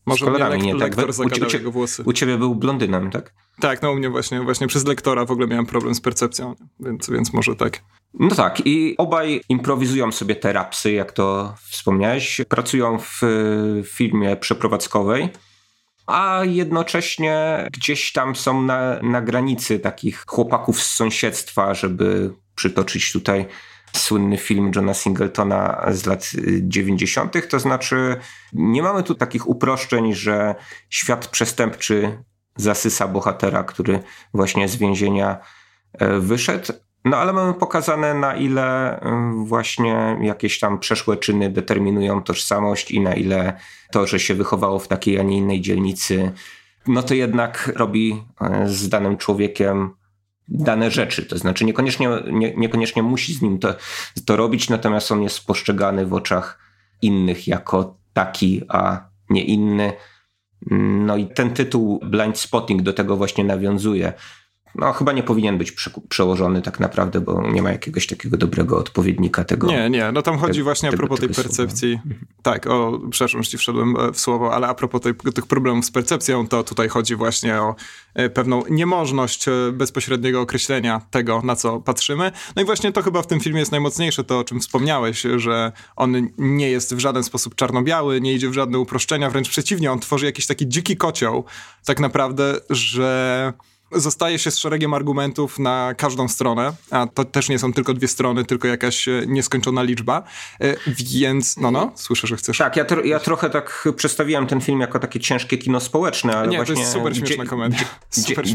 [0.09, 0.97] może kolorami, nie tak?
[0.97, 2.03] U, u, jego włosy.
[2.05, 3.33] u ciebie był blondynem, tak?
[3.59, 7.09] Tak, no u mnie właśnie, właśnie przez lektora w ogóle miałem problem z percepcją, więc,
[7.09, 7.81] więc może tak.
[8.13, 12.41] No tak, i obaj improwizują sobie te rapsy, jak to wspomniałeś.
[12.49, 13.21] Pracują w
[13.85, 15.29] firmie przeprowadzkowej,
[16.07, 23.45] a jednocześnie gdzieś tam są na, na granicy takich chłopaków z sąsiedztwa, żeby przytoczyć tutaj
[23.93, 28.15] słynny film Johna Singletona z lat 90., y, to znaczy
[28.53, 30.55] nie mamy tu takich uproszczeń, że
[30.89, 32.23] świat przestępczy
[32.55, 33.99] zasysa bohatera, który
[34.33, 35.37] właśnie z więzienia
[35.93, 36.73] e, wyszedł.
[37.05, 43.01] No ale mamy pokazane, na ile y, właśnie jakieś tam przeszłe czyny determinują tożsamość i
[43.01, 43.59] na ile
[43.91, 46.31] to, że się wychowało w takiej, a nie innej dzielnicy,
[46.87, 49.98] no to jednak robi e, z danym człowiekiem
[50.49, 51.25] dane rzeczy.
[51.25, 53.75] To znaczy niekoniecznie, nie, niekoniecznie musi z nim to,
[54.25, 56.59] to robić, natomiast on jest postrzegany w oczach
[57.01, 59.93] innych jako taki, a nie inny.
[61.05, 64.13] No i ten tytuł Blind Spotting do tego właśnie nawiązuje
[64.75, 68.77] no chyba nie powinien być prze, przełożony tak naprawdę, bo nie ma jakiegoś takiego dobrego
[68.77, 69.67] odpowiednika tego.
[69.67, 71.99] Nie, nie, no tam chodzi właśnie a propos tej percepcji.
[72.03, 72.19] Słowa.
[72.41, 75.85] Tak, o, przepraszam, że ci wszedłem e, w słowo, ale a propos tej, tych problemów
[75.85, 77.75] z percepcją, to tutaj chodzi właśnie o
[78.13, 82.31] e, pewną niemożność e, bezpośredniego określenia tego, na co patrzymy.
[82.55, 85.71] No i właśnie to chyba w tym filmie jest najmocniejsze, to o czym wspomniałeś, że
[85.95, 89.99] on nie jest w żaden sposób czarno-biały, nie idzie w żadne uproszczenia, wręcz przeciwnie, on
[89.99, 91.43] tworzy jakiś taki dziki kocioł,
[91.85, 93.53] tak naprawdę, że
[93.91, 98.07] zostaje się z szeregiem argumentów na każdą stronę, a to też nie są tylko dwie
[98.07, 100.23] strony, tylko jakaś e, nieskończona liczba,
[100.61, 102.57] e, więc no, no, słyszę, że chcesz.
[102.57, 106.47] Tak, ja, tro ja trochę tak przedstawiłem ten film jako takie ciężkie kino społeczne, ale
[106.47, 106.75] nie, właśnie...
[106.75, 107.79] to jest super śmieszna komedia.
[108.09, 108.45] Super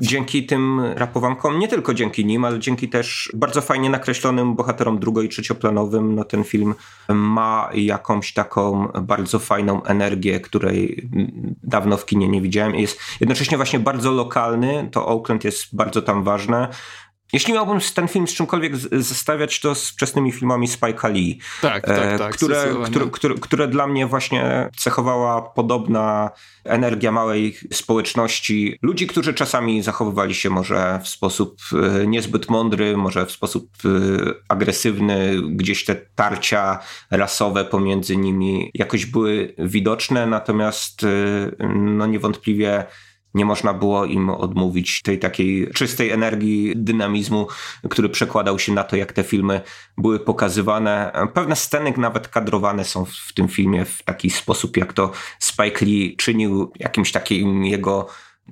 [0.00, 5.24] dzięki tym rapowankom, nie tylko dzięki nim, ale dzięki też bardzo fajnie nakreślonym bohaterom drugo-
[5.24, 6.74] i trzecioplanowym, no ten film
[7.08, 11.08] ma jakąś taką bardzo fajną energię, której
[11.62, 12.74] dawno w kinie nie widziałem.
[12.74, 16.68] Jest jednocześnie właśnie bardzo lokalny, to Oakland jest bardzo tam ważne.
[17.34, 21.38] Jeśli miałbym ten film z czymkolwiek zestawiać, to z wczesnymi filmami Spike'a Lee.
[21.62, 22.34] Tak, tak, e, tak.
[22.34, 26.30] Które, które, które, które, dla mnie właśnie cechowała podobna
[26.64, 28.78] energia małej społeczności.
[28.82, 33.88] Ludzi, którzy czasami zachowywali się może w sposób e, niezbyt mądry, może w sposób e,
[34.48, 35.42] agresywny.
[35.50, 36.78] Gdzieś te tarcia
[37.10, 41.06] rasowe pomiędzy nimi jakoś były widoczne, natomiast
[41.74, 42.84] no niewątpliwie
[43.34, 47.46] nie można było im odmówić tej takiej czystej energii, dynamizmu,
[47.90, 49.60] który przekładał się na to, jak te filmy
[49.98, 51.12] były pokazywane.
[51.34, 56.16] Pewne sceny nawet kadrowane są w tym filmie w taki sposób, jak to Spike Lee
[56.16, 58.08] czynił jakimś takim jego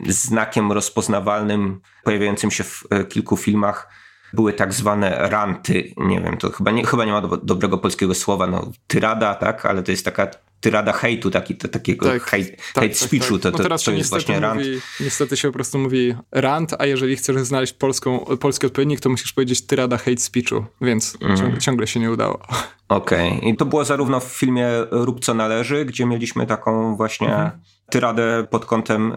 [0.09, 3.88] znakiem rozpoznawalnym, pojawiającym się w e, kilku filmach
[4.33, 5.95] były tak zwane ranty.
[5.97, 9.66] Nie wiem, to chyba nie, chyba nie ma do, dobrego polskiego słowa, no tyrada, tak,
[9.66, 10.29] ale to jest taka
[10.62, 13.62] tyrada hejtu, taki, to, takiego tak, hate, tak, hate tak, speechu, tak, to, to, no
[13.62, 14.61] teraz to jest właśnie rant.
[14.61, 19.11] Mówi, niestety się po prostu mówi rant, a jeżeli chcesz znaleźć polską, polski odpowiednik, to
[19.11, 21.37] musisz powiedzieć tyrada hate speechu, więc mm.
[21.37, 22.40] ciągle, ciągle się nie udało.
[22.88, 23.51] Okej, okay.
[23.51, 27.51] i to było zarówno w filmie Rób co należy, gdzie mieliśmy taką właśnie mhm.
[27.90, 29.12] tyradę pod kątem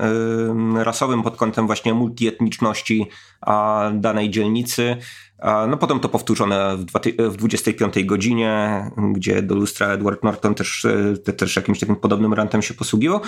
[0.75, 3.05] y, rasowym, pod kątem właśnie multietniczności
[3.41, 4.97] a danej dzielnicy,
[5.43, 6.77] no potem to powtórzone
[7.17, 10.85] w 25 godzinie, gdzie do lustra Edward Norton też,
[11.27, 13.21] e, też jakimś takim podobnym rantem się posługiwał.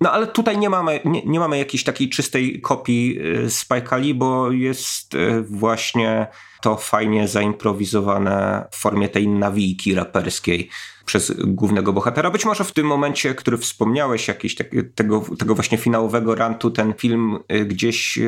[0.00, 4.14] No ale tutaj nie mamy, nie, nie mamy jakiejś takiej czystej kopii e, Spike Lee,
[4.14, 6.26] bo jest e, właśnie
[6.62, 10.68] to fajnie zaimprowizowane w formie tej nawijki raperskiej
[11.06, 12.30] przez głównego bohatera.
[12.30, 16.94] Być może w tym momencie, który wspomniałeś, jakiś tak, tego, tego właśnie finałowego rantu, ten
[16.94, 18.18] film gdzieś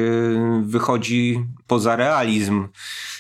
[0.62, 2.68] wychodzi poza realizm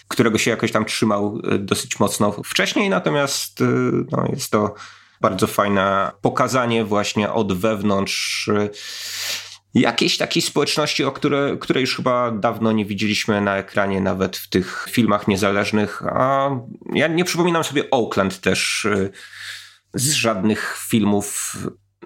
[0.08, 3.64] którego się jakoś tam trzymał e, dosyć mocno wcześniej, natomiast e,
[4.12, 4.74] no, jest to
[5.20, 8.68] bardzo fajne pokazanie właśnie od wewnątrz e,
[9.74, 14.48] jakiejś takiej społeczności, o które, której już chyba dawno nie widzieliśmy na ekranie, nawet w
[14.48, 16.02] tych filmach niezależnych.
[16.06, 16.50] A
[16.92, 18.86] ja nie przypominam sobie Oakland też
[19.94, 21.56] z żadnych filmów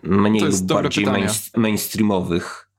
[0.03, 2.70] mniej lub bardziej main, mainstreamowych.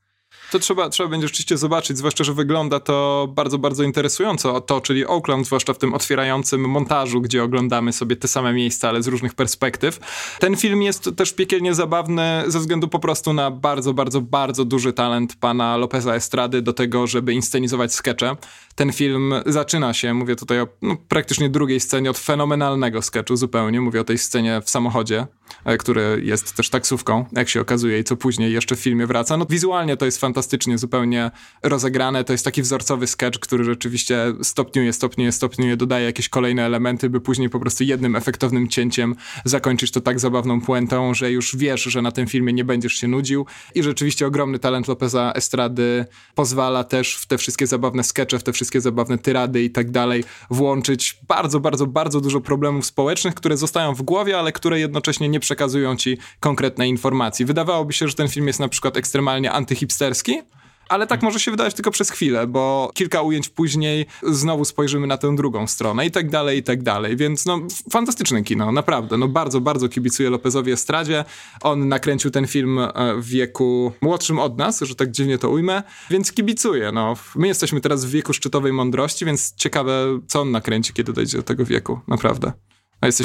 [0.51, 4.61] To trzeba, trzeba będzie rzeczywiście zobaczyć, zwłaszcza, że wygląda to bardzo, bardzo interesująco.
[4.61, 9.03] To, czyli Oakland, zwłaszcza w tym otwierającym montażu, gdzie oglądamy sobie te same miejsca, ale
[9.03, 9.99] z różnych perspektyw.
[10.39, 14.93] Ten film jest też piekielnie zabawny ze względu po prostu na bardzo, bardzo, bardzo duży
[14.93, 18.35] talent pana Lopeza Estrady do tego, żeby inscenizować skecze.
[18.81, 23.81] Ten film zaczyna się, mówię tutaj o no, praktycznie drugiej scenie, od fenomenalnego sketchu zupełnie.
[23.81, 25.27] Mówię o tej scenie w samochodzie,
[25.65, 29.37] e, który jest też taksówką, jak się okazuje, i co później jeszcze w filmie wraca.
[29.37, 31.31] No wizualnie to jest fantastycznie zupełnie
[31.63, 32.23] rozegrane.
[32.23, 37.21] To jest taki wzorcowy sketch, który rzeczywiście stopniuje, stopniuje, stopniuje, dodaje jakieś kolejne elementy, by
[37.21, 39.15] później po prostu jednym efektownym cięciem
[39.45, 43.07] zakończyć to tak zabawną puentą, że już wiesz, że na tym filmie nie będziesz się
[43.07, 43.45] nudził.
[43.75, 48.53] I rzeczywiście ogromny talent Lopeza Estrady pozwala też w te wszystkie zabawne skecze, w te
[48.53, 53.95] wszystkie zabawne tyrady i tak dalej włączyć bardzo, bardzo, bardzo dużo problemów społecznych, które zostają
[53.95, 57.45] w głowie, ale które jednocześnie nie przekazują ci konkretnej informacji.
[57.45, 60.41] Wydawałoby się, że ten film jest na przykład ekstremalnie antyhipsterski,
[60.91, 65.17] ale tak może się wydawać tylko przez chwilę, bo kilka ujęć później znowu spojrzymy na
[65.17, 67.17] tę drugą stronę i tak dalej, i tak dalej.
[67.17, 67.59] Więc no,
[67.91, 69.17] fantastyczne kino, naprawdę.
[69.17, 71.25] No bardzo, bardzo kibicuję Lopezowi Estradzie.
[71.61, 75.83] On nakręcił ten film e, w wieku młodszym od nas, że tak dziwnie to ujmę,
[76.09, 76.91] więc kibicuję.
[76.91, 77.15] No.
[77.35, 81.43] My jesteśmy teraz w wieku szczytowej mądrości, więc ciekawe, co on nakręci, kiedy dojdzie do
[81.43, 82.51] tego wieku, naprawdę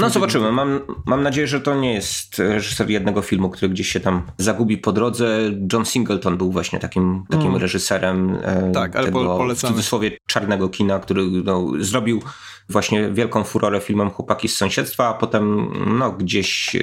[0.01, 0.53] no zobaczymy.
[0.53, 4.79] Mam, mam nadzieję, że to nie jest reżyser jednego filmu, który gdzieś się tam zagubi
[4.79, 5.41] po drodze.
[5.73, 7.62] John Singleton był właśnie takim, takim mm.
[7.62, 12.23] reżyserem e, tak, ale tego po, w cudzysłowie czarnego kina, który no, zrobił
[12.69, 16.77] właśnie wielką furorę filmem Chłopaki z sąsiedztwa, a potem no, gdzieś...
[16.77, 16.81] E,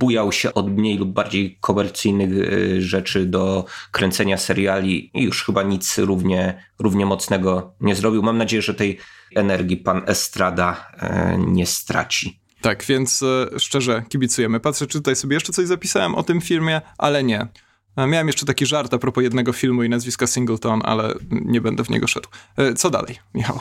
[0.00, 5.62] bujał się od mniej lub bardziej komercyjnych y, rzeczy do kręcenia seriali i już chyba
[5.62, 8.22] nic równie, równie mocnego nie zrobił.
[8.22, 8.98] Mam nadzieję, że tej
[9.34, 12.40] energii pan Estrada e, nie straci.
[12.60, 14.60] Tak, więc e, szczerze kibicujemy.
[14.60, 17.46] Patrzę, czy tutaj sobie jeszcze coś zapisałem o tym filmie, ale nie.
[17.96, 21.84] E, miałem jeszcze taki żart a propos jednego filmu i nazwiska Singleton, ale nie będę
[21.84, 22.28] w niego szedł.
[22.76, 23.58] Co dalej, Michał?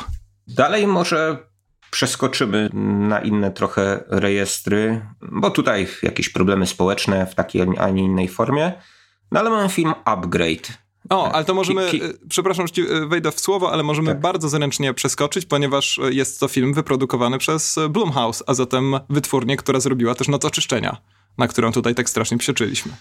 [0.48, 1.49] Dalej może
[1.92, 2.70] Przeskoczymy
[3.10, 8.74] na inne trochę rejestry, bo tutaj jakieś problemy społeczne w takiej, a nie innej formie.
[9.32, 10.78] No ale mamy film Upgrade.
[11.10, 12.06] O, ale to możemy, ki, ki...
[12.30, 14.22] przepraszam, że ci e, wejdę w słowo, ale możemy tak.
[14.22, 20.16] bardzo zręcznie przeskoczyć, ponieważ jest to film wyprodukowany przez Blumhouse, a zatem wytwórnię, która zrobiła
[20.16, 20.98] też Noc Oczyszczenia,
[21.38, 22.92] na którą tutaj tak strasznie przeczyliśmy.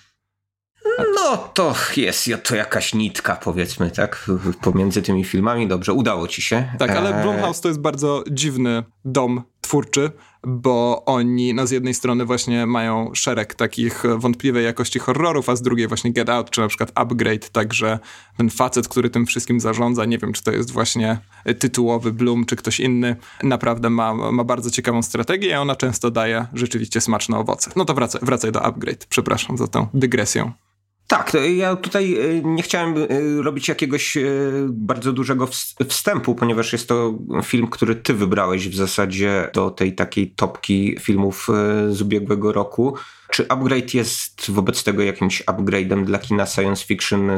[1.15, 4.31] No to jest to jakaś nitka, powiedzmy, tak,
[4.61, 5.69] pomiędzy tymi filmami.
[5.69, 6.73] Dobrze, udało ci się.
[6.79, 10.11] Tak, ale e, Blumhouse to jest bardzo dziwny dom twórczy,
[10.47, 15.63] bo oni no z jednej strony właśnie mają szereg takich wątpliwej jakości horrorów, a z
[15.63, 17.99] drugiej właśnie Get Out, czy na przykład Upgrade, także
[18.37, 21.19] ten facet, który tym wszystkim zarządza, nie wiem, czy to jest właśnie
[21.59, 26.47] tytułowy Bloom, czy ktoś inny, naprawdę ma, ma bardzo ciekawą strategię i ona często daje
[26.55, 27.71] rzeczywiście smaczne owoce.
[27.77, 30.53] No to wracaj, wracaj do Upgrade, przepraszam za tę dygresję.
[31.09, 33.07] Tak, ja tutaj e, nie chciałem e,
[33.43, 34.23] robić jakiegoś e,
[34.71, 35.49] bardzo dużego
[35.89, 41.49] wstępu, ponieważ jest to film, który ty wybrałeś w zasadzie do tej takiej topki filmów
[41.91, 42.95] z ubiegłego roku.
[43.31, 47.31] Czy Upgrade jest wobec tego jakimś upgrade'em dla kina science fiction,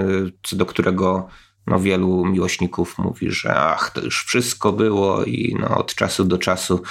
[0.42, 1.28] co do którego
[1.66, 6.38] no wielu miłośników mówi, że ach, to już wszystko było i no od czasu do
[6.38, 6.82] czasu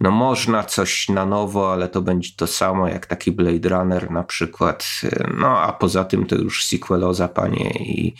[0.00, 4.24] no można coś na nowo, ale to będzie to samo jak taki Blade Runner na
[4.24, 4.88] przykład.
[5.34, 8.14] No a poza tym to już sequeloza, panie i,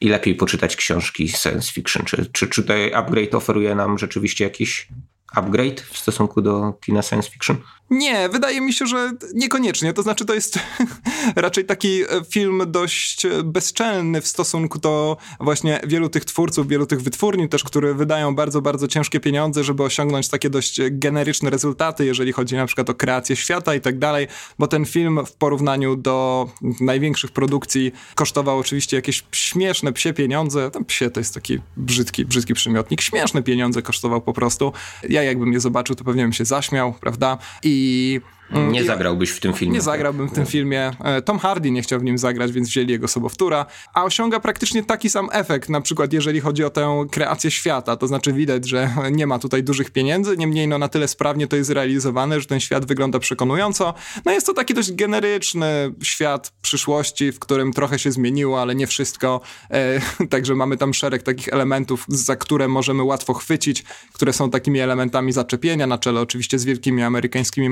[0.00, 2.04] i lepiej poczytać książki science fiction.
[2.04, 4.88] Czy, czy, czy tutaj upgrade oferuje nam rzeczywiście jakiś
[5.34, 7.56] upgrade w stosunku do kina science fiction?
[7.92, 9.92] Nie, wydaje mi się, że niekoniecznie.
[9.92, 10.58] To znaczy, to jest
[11.36, 16.86] raczej taki e, film dość e, bezczelny w stosunku do właśnie wielu tych twórców, wielu
[16.86, 22.04] tych wytwórni też, które wydają bardzo, bardzo ciężkie pieniądze, żeby osiągnąć takie dość generyczne rezultaty,
[22.04, 25.96] jeżeli chodzi na przykład o kreację świata i tak dalej, bo ten film w porównaniu
[25.96, 26.48] do
[26.80, 30.70] największych produkcji kosztował oczywiście jakieś śmieszne psie pieniądze.
[30.70, 33.00] Tam psie to jest taki brzydki, brzydki przymiotnik.
[33.00, 34.72] Śmieszne pieniądze kosztował po prostu.
[35.08, 37.38] Ja jakbym je zobaczył, to pewnie bym się zaśmiał, prawda?
[37.62, 38.20] I
[38.60, 39.74] nie I zagrałbyś w tym filmie.
[39.74, 40.90] Nie zagrałbym w tym filmie.
[41.04, 44.82] E, Tom Hardy nie chciał w nim zagrać, więc wzięli jego sobowtóra, a osiąga praktycznie
[44.82, 48.90] taki sam efekt, na przykład jeżeli chodzi o tę kreację świata, to znaczy widać, że
[49.10, 52.60] nie ma tutaj dużych pieniędzy, niemniej no na tyle sprawnie to jest zrealizowane, że ten
[52.60, 53.94] świat wygląda przekonująco.
[54.24, 58.86] No jest to taki dość generyczny świat przyszłości, w którym trochę się zmieniło, ale nie
[58.86, 59.40] wszystko.
[59.70, 64.80] E, także mamy tam szereg takich elementów, za które możemy łatwo chwycić, które są takimi
[64.80, 67.68] elementami zaczepienia, na czele oczywiście z wielkimi amerykańskimi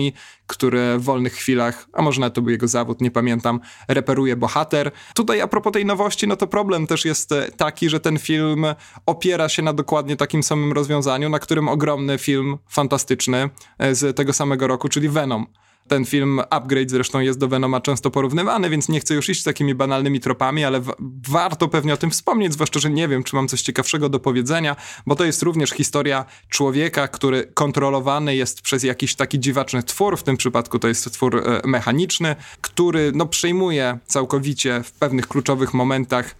[0.00, 0.12] masokarami,
[0.46, 4.90] które w wolnych chwilach, a może nawet to był jego zawód, nie pamiętam, reperuje bohater.
[5.14, 8.66] Tutaj a propos tej nowości, no to problem też jest e, taki, że ten film
[9.06, 14.32] opiera się na dokładnie takim samym rozwiązaniu, na którym ogromny film fantastyczny e, z tego
[14.32, 15.46] samego roku, czyli Venom
[15.88, 19.74] ten film Upgrade zresztą jest do Venoma często porównywany, więc nie chcę już iść takimi
[19.74, 20.80] banalnymi tropami, ale
[21.28, 24.76] warto pewnie o tym wspomnieć, zwłaszcza, że nie wiem, czy mam coś ciekawszego do powiedzenia,
[25.06, 30.22] bo to jest również historia człowieka, który kontrolowany jest przez jakiś taki dziwaczny twór, w
[30.22, 36.34] tym przypadku to jest twór e, mechaniczny, który no, przejmuje całkowicie w pewnych kluczowych momentach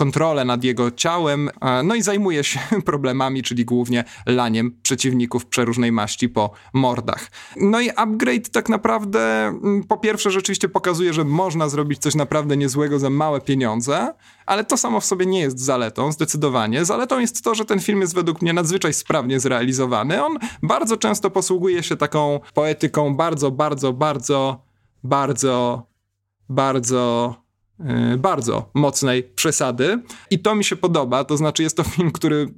[0.00, 1.50] kontrolę nad jego ciałem,
[1.84, 2.60] no i zajmuje się
[2.90, 7.30] problemami, czyli głównie laniem przeciwników przeróżnej maści po mordach.
[7.56, 12.56] No i upgrade tak naprawdę mm, po pierwsze rzeczywiście pokazuje, że można zrobić coś naprawdę
[12.56, 14.14] niezłego za małe pieniądze,
[14.46, 16.84] ale to samo w sobie nie jest zaletą, zdecydowanie.
[16.84, 20.24] Zaletą jest to, że ten film jest według mnie nadzwyczaj sprawnie zrealizowany.
[20.24, 24.62] On bardzo często posługuje się taką poetyką bardzo, bardzo, bardzo,
[25.02, 25.82] bardzo,
[26.48, 27.49] bardzo E,
[28.18, 30.02] bardzo mocnej przesady.
[30.30, 32.48] I to mi się podoba, to znaczy jest to film, który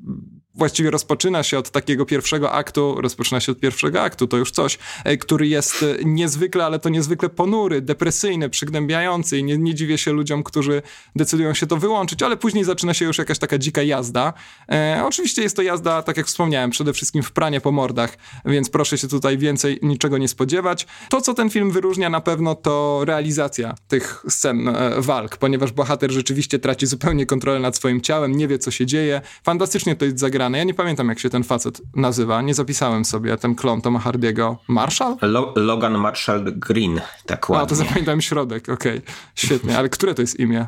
[0.54, 4.78] właściwie rozpoczyna się od takiego pierwszego aktu, rozpoczyna się od pierwszego aktu, to już coś,
[5.04, 9.98] e, który jest e, niezwykle, ale to niezwykle ponury, depresyjny, przygnębiający i nie, nie dziwię
[9.98, 10.82] się ludziom, którzy
[11.16, 14.32] decydują się to wyłączyć, ale później zaczyna się już jakaś taka dzika jazda.
[14.72, 18.70] E, oczywiście jest to jazda, tak jak wspomniałem, przede wszystkim w pranie po mordach, więc
[18.70, 20.86] proszę się tutaj więcej niczego nie spodziewać.
[21.08, 26.10] To, co ten film wyróżnia na pewno, to realizacja tych scen e, walk, ponieważ bohater
[26.10, 29.20] rzeczywiście traci zupełnie kontrolę nad swoim ciałem, nie wie, co się dzieje.
[29.44, 32.42] Fantastycznie to jest zagrane ja nie pamiętam, jak się ten facet nazywa.
[32.42, 34.58] Nie zapisałem sobie ten klon Toma Hardiego.
[34.68, 35.16] Marshall?
[35.22, 37.64] Lo Logan Marshall Green, tak ładnie.
[37.64, 38.98] A, to zapamiętałem środek, okej.
[38.98, 39.14] Okay.
[39.34, 40.66] Świetnie, ale które to jest imię?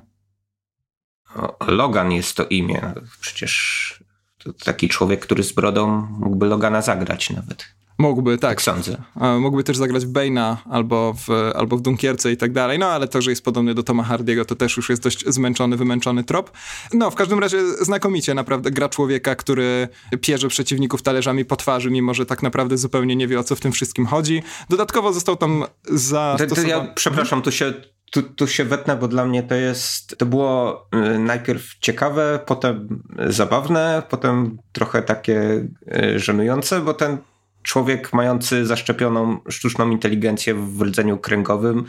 [1.66, 2.92] Logan jest to imię.
[3.20, 4.04] Przecież
[4.38, 7.73] to taki człowiek, który z brodą mógłby Logana zagrać nawet.
[7.98, 8.50] Mógłby, tak.
[8.50, 8.96] Tak sądzę.
[9.40, 13.08] Mógłby też zagrać w Bane'a albo w, albo w Dunkierce i tak dalej, no ale
[13.08, 16.52] to, że jest podobny do Toma Hardiego, to też już jest dość zmęczony, wymęczony trop.
[16.92, 19.88] No, w każdym razie znakomicie naprawdę gra człowieka, który
[20.20, 23.60] pierze przeciwników talerzami po twarzy, mimo że tak naprawdę zupełnie nie wie, o co w
[23.60, 24.42] tym wszystkim chodzi.
[24.68, 26.68] Dodatkowo został tam zastosowany...
[26.68, 27.72] Ja, przepraszam, tu się
[28.10, 33.02] tu, tu się wetnę, bo dla mnie to jest, to było y, najpierw ciekawe, potem
[33.26, 35.66] zabawne, potem trochę takie
[36.14, 37.18] y, żenujące, bo ten
[37.64, 41.84] człowiek mający zaszczepioną sztuczną inteligencję w rdzeniu kręgowym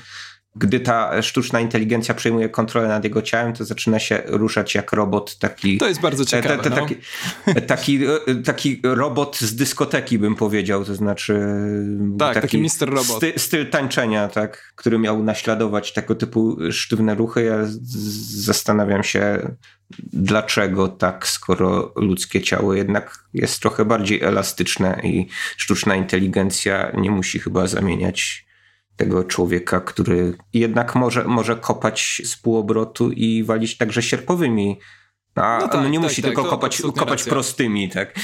[0.55, 5.37] gdy ta sztuczna inteligencja przejmuje kontrolę nad jego ciałem, to zaczyna się ruszać jak robot
[5.37, 5.77] taki.
[5.77, 6.57] To jest bardzo ciekawe.
[6.57, 6.95] Te, te, taki,
[7.47, 7.53] no.
[7.67, 7.99] taki,
[8.45, 11.39] taki, robot z dyskoteki, bym powiedział, to znaczy.
[12.19, 13.17] Tak, taki, taki mister robot.
[13.17, 17.43] Sty, styl tańczenia, tak, który miał naśladować tego typu sztywne ruchy.
[17.43, 17.57] Ja
[18.45, 19.51] zastanawiam się,
[20.13, 27.39] dlaczego tak, skoro ludzkie ciało jednak jest trochę bardziej elastyczne i sztuczna inteligencja nie musi
[27.39, 28.44] chyba zamieniać
[28.97, 34.79] tego człowieka, który jednak może, może kopać z półobrotu i walić także sierpowymi.
[35.35, 38.15] A no, tak, nie tak, musi tak, tylko kopać, kopać prostymi, tak.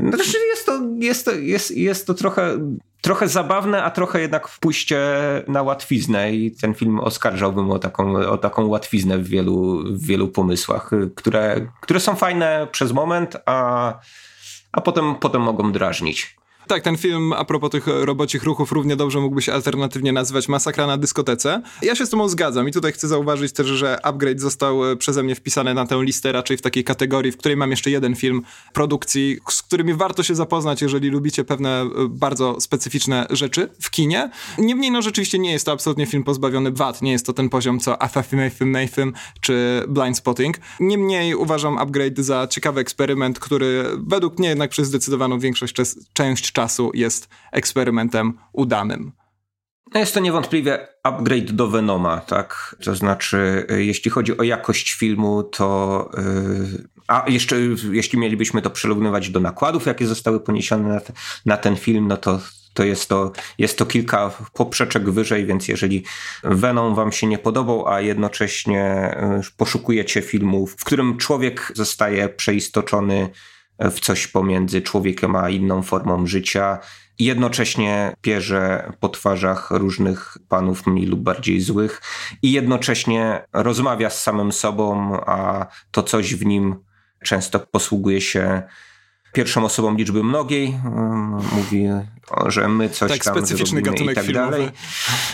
[0.00, 2.58] No, znaczy jest to, jest to, jest, jest to trochę,
[3.00, 5.00] trochę zabawne, a trochę jednak pójście
[5.48, 10.28] na łatwiznę i ten film oskarżałbym o taką, o taką łatwiznę w wielu, w wielu
[10.28, 13.94] pomysłach, które, które są fajne przez moment, a,
[14.72, 16.37] a potem, potem mogą drażnić.
[16.68, 20.86] Tak, ten film a propos tych robocich ruchów równie dobrze mógłby się alternatywnie nazywać Masakra
[20.86, 21.62] na dyskotece.
[21.82, 25.22] Ja się z tobą zgadzam i tutaj chcę zauważyć też, że Upgrade został e, przeze
[25.22, 28.42] mnie wpisany na tę listę raczej w takiej kategorii, w której mam jeszcze jeden film
[28.72, 34.30] produkcji, z którymi warto się zapoznać, jeżeli lubicie pewne e, bardzo specyficzne rzeczy w kinie.
[34.58, 37.80] Niemniej, no rzeczywiście nie jest to absolutnie film pozbawiony wad, nie jest to ten poziom
[37.80, 40.56] co Affirmative Nathan czy Blind Spotting.
[40.80, 45.74] Niemniej uważam Upgrade za ciekawy eksperyment, który według mnie jednak przez zdecydowaną większość
[46.12, 49.12] część czasu jest eksperymentem udanym.
[49.94, 52.76] No jest to niewątpliwie upgrade do Venoma, tak?
[52.84, 56.10] To znaczy, y, jeśli chodzi o jakość filmu, to.
[56.16, 57.56] Yy, a jeszcze,
[57.92, 61.12] jeśli mielibyśmy to przyrównywać do nakładów, jakie zostały poniesione na, te,
[61.46, 62.40] na ten film, no to,
[62.74, 66.04] to jest to, jest to kilka poprzeczek wyżej, więc jeżeli
[66.44, 73.30] Venom wam się nie podobał, a jednocześnie y, poszukujecie filmu, w którym człowiek zostaje przeistoczony
[73.78, 76.78] w coś pomiędzy człowiekiem a inną formą życia.
[77.18, 82.00] Jednocześnie pierze po twarzach różnych panów mniej lub bardziej złych
[82.42, 86.76] i jednocześnie rozmawia z samym sobą, a to coś w nim
[87.24, 88.62] często posługuje się
[89.32, 90.78] pierwszą osobą liczby mnogiej.
[91.52, 91.84] Mówi,
[92.46, 94.50] że my coś tak, tam specyficzny gatunek i tak filmowy.
[94.50, 94.70] dalej.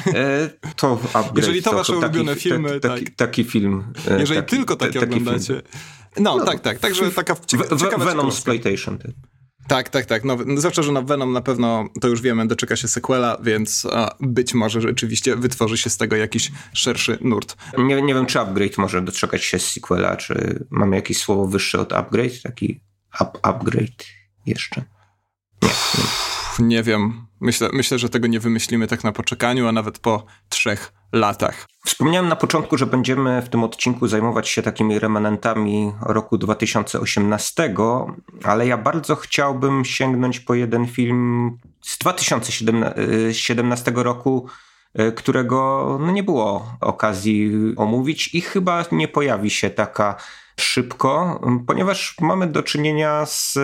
[0.06, 0.98] E, to
[1.36, 3.14] Jeżeli to, to wasze taki, ulubione filmy, taki, tak.
[3.14, 3.84] taki film.
[4.10, 5.46] E, Jeżeli taki, tylko takie taki oglądacie.
[5.54, 5.62] Film.
[6.20, 6.78] No, no, tak, tak.
[6.78, 7.36] Także taka
[7.76, 8.98] ciekawa Venom Exploitation.
[8.98, 9.10] Tak.
[9.68, 10.24] Tak, tak, tak.
[10.24, 14.14] No, zwłaszcza, że na Venom na pewno, to już wiemy, doczeka się sequela, więc a,
[14.20, 17.56] być może rzeczywiście wytworzy się z tego jakiś szerszy nurt.
[17.78, 21.80] Nie, nie wiem, czy Upgrade może doczekać się z sequela, czy mamy jakieś słowo wyższe
[21.80, 22.80] od Upgrade, taki
[23.20, 24.04] up, Upgrade
[24.46, 24.84] jeszcze.
[25.62, 25.68] Nie,
[26.58, 26.66] nie.
[26.76, 27.26] nie wiem.
[27.40, 31.66] Myślę, myślę, że tego nie wymyślimy tak na poczekaniu, a nawet po trzech latach.
[31.84, 37.74] Wspomniałem na początku, że będziemy w tym odcinku zajmować się takimi remanentami roku 2018,
[38.44, 41.50] ale ja bardzo chciałbym sięgnąć po jeden film
[41.82, 44.46] z 2017 roku,
[44.94, 50.16] e, którego no nie było okazji omówić i chyba nie pojawi się taka
[50.60, 53.58] szybko, ponieważ mamy do czynienia z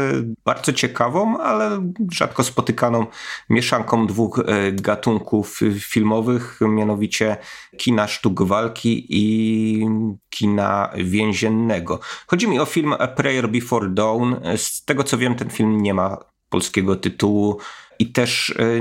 [0.44, 3.07] bardzo ciekawą, ale rzadko spotykaną
[3.50, 7.37] mieszanką dwóch e, gatunków filmowych, mianowicie
[7.76, 9.87] kina sztuk walki i
[10.31, 12.00] kina więziennego.
[12.26, 14.35] Chodzi mi o film A Prayer Before Dawn.
[14.57, 17.61] Z tego co wiem, ten film nie ma polskiego tytułu
[18.01, 18.81] i też e,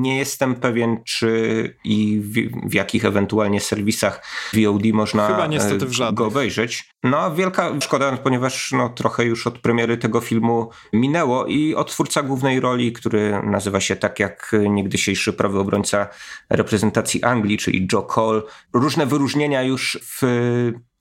[0.00, 6.90] nie jestem pewien, czy i w, w jakich ewentualnie serwisach VOD można e, go obejrzeć.
[7.02, 12.60] No, wielka szkoda, ponieważ no, trochę już od premiery tego filmu minęło i odtwórca głównej
[12.60, 16.08] roli, który nazywa się tak jak niegdysiejszy prawy obrońca
[16.50, 20.22] reprezentacji Anglii, czyli Joe Cole, różne wyróżnienia już w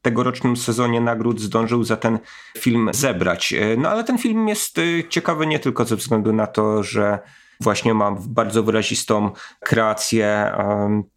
[0.01, 2.19] tegorocznym sezonie nagród zdążył za ten
[2.58, 3.54] film zebrać.
[3.54, 4.78] E, no ale ten film jest
[5.10, 7.19] ciekawy nie tylko ze względu na to, że
[7.61, 10.51] właśnie ma bardzo wyrazistą kreację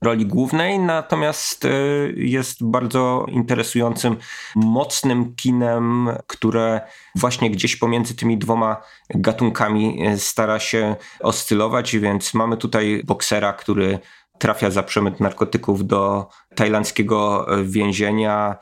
[0.03, 1.71] roli głównej, natomiast e,
[2.17, 4.17] jest bardzo interesującym,
[4.57, 6.81] mocnym kinem, które
[7.15, 13.99] właśnie gdzieś pomiędzy tymi dwoma gatunkami e, stara się oscylować, więc mamy tutaj boksera, który
[14.39, 18.57] trafia za przemyt narkotyków do tajlandzkiego więzienia,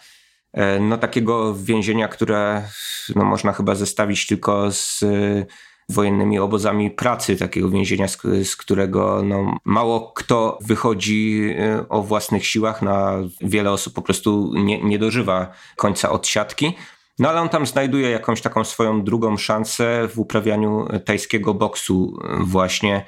[0.53, 2.69] e, no takiego więzienia, które
[3.17, 5.05] no, można chyba zestawić tylko z
[5.89, 8.19] wojennymi obozami pracy, takiego więzienia, z,
[8.49, 14.53] z którego no, mało kto wychodzi e, o własnych siłach, na wiele osób po prostu
[14.55, 16.75] nie, nie dożywa końca odsiadki.
[17.19, 23.05] No ale on tam znajduje jakąś taką swoją drugą szansę w uprawianiu tajskiego boksu właśnie,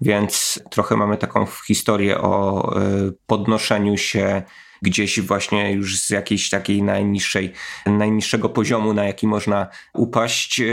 [0.00, 2.80] więc trochę mamy taką historię o e,
[3.26, 4.42] podnoszeniu się
[4.82, 7.52] gdzieś właśnie już z jakiejś takiej najniższej,
[7.86, 10.60] najniższego poziomu, na jaki można upaść.
[10.60, 10.64] E,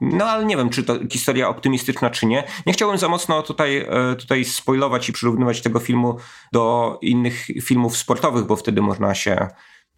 [0.00, 2.44] no ale nie wiem, czy to historia optymistyczna, czy nie.
[2.66, 6.16] Nie chciałbym za mocno tutaj, e, tutaj spoilować i przyrównywać tego filmu
[6.52, 9.48] do innych filmów sportowych, bo wtedy można się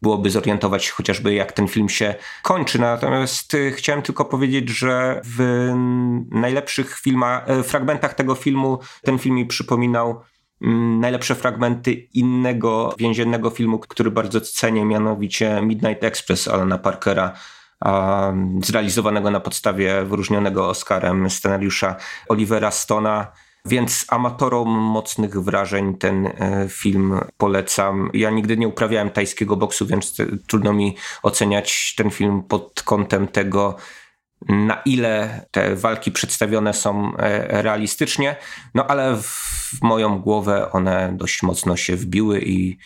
[0.05, 2.79] byłoby zorientować chociażby jak ten film się kończy.
[2.79, 5.71] Natomiast y, chciałem tylko powiedzieć, że w
[6.31, 10.21] najlepszych filmach, e, fragmentach tego filmu ten film mi przypominał
[11.01, 17.33] najlepsze fragmenty innego więziennego filmu, który bardzo cenię, mianowicie Midnight Express Alana Parkera,
[18.63, 21.97] zrealizowanego na podstawie wyróżnionego Oscarem scenariusza
[22.29, 23.33] Olivera Stona.
[23.67, 28.11] Więc amatorom mocnych wrażeń ten e, film polecam.
[28.15, 33.77] Ja nigdy nie uprawiałem tajskiego boksu, więc trudno mi oceniać ten film pod kątem tego,
[34.49, 38.37] na ile te walki przedstawione są e, realistycznie,
[38.75, 42.79] no ale w moją głowę one dość mocno się wbiły i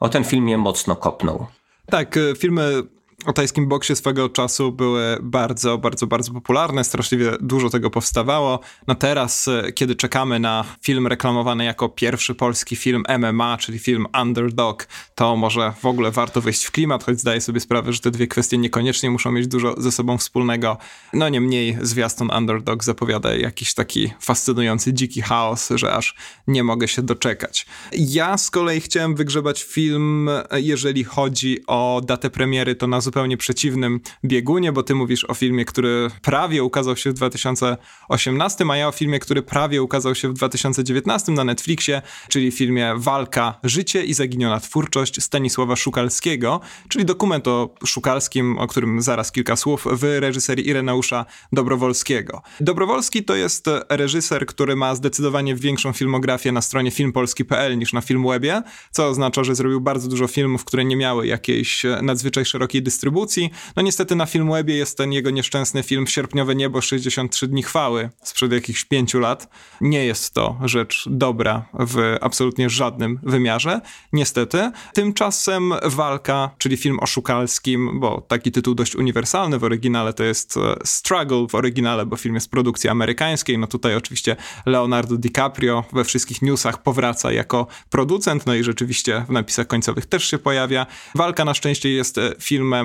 [0.00, 1.46] o ten film mnie mocno kopnął.
[1.90, 2.82] Tak, e, filmy
[3.24, 8.60] o tajskim boksie swego czasu były bardzo, bardzo, bardzo popularne, straszliwie dużo tego powstawało.
[8.86, 14.06] No teraz, e, kiedy czekamy na film reklamowany jako pierwszy polski film MMA, czyli film
[14.22, 18.10] Underdog, to może w ogóle warto wejść w klimat, choć zdaję sobie sprawę, że te
[18.10, 20.78] dwie kwestie niekoniecznie muszą mieć dużo ze sobą wspólnego.
[21.12, 26.14] No niemniej zwiastun Underdog zapowiada jakiś taki fascynujący dziki chaos, że aż
[26.46, 27.66] nie mogę się doczekać.
[27.92, 33.36] Ja z kolei chciałem wygrzebać film, e, jeżeli chodzi o datę premiery, to na zupełnie
[33.36, 38.88] przeciwnym biegunie, bo ty mówisz o filmie, który prawie ukazał się w 2018, a ja
[38.88, 44.14] o filmie, który prawie ukazał się w 2019 na Netflixie, czyli filmie Walka, Życie i
[44.14, 50.68] Zaginiona Twórczość Stanisława Szukalskiego, czyli dokument o Szukalskim, o którym zaraz kilka słów, w reżyserii
[50.68, 52.42] Ireneusza Dobrowolskiego.
[52.60, 58.62] Dobrowolski to jest reżyser, który ma zdecydowanie większą filmografię na stronie filmpolski.pl niż na Filmwebie,
[58.90, 63.50] co oznacza, że zrobił bardzo dużo filmów, które nie miały jakiejś nadzwyczaj szerokiej dystrybucji dystrybucji.
[63.76, 68.52] No niestety na Filmwebie jest ten jego nieszczęsny film Sierpniowe Niebo 63 dni chwały sprzed
[68.52, 69.48] jakichś pięciu lat.
[69.80, 73.80] Nie jest to rzecz dobra w absolutnie żadnym wymiarze,
[74.12, 74.70] niestety.
[74.94, 80.76] Tymczasem Walka, czyli film oszukalskim, bo taki tytuł dość uniwersalny w oryginale to jest e,
[80.84, 83.58] Struggle w oryginale, bo film jest produkcji amerykańskiej.
[83.58, 84.36] No tutaj oczywiście
[84.66, 90.24] Leonardo DiCaprio we wszystkich newsach powraca jako producent, no i rzeczywiście w napisach końcowych też
[90.24, 90.86] się pojawia.
[91.14, 92.34] Walka na szczęście jest e,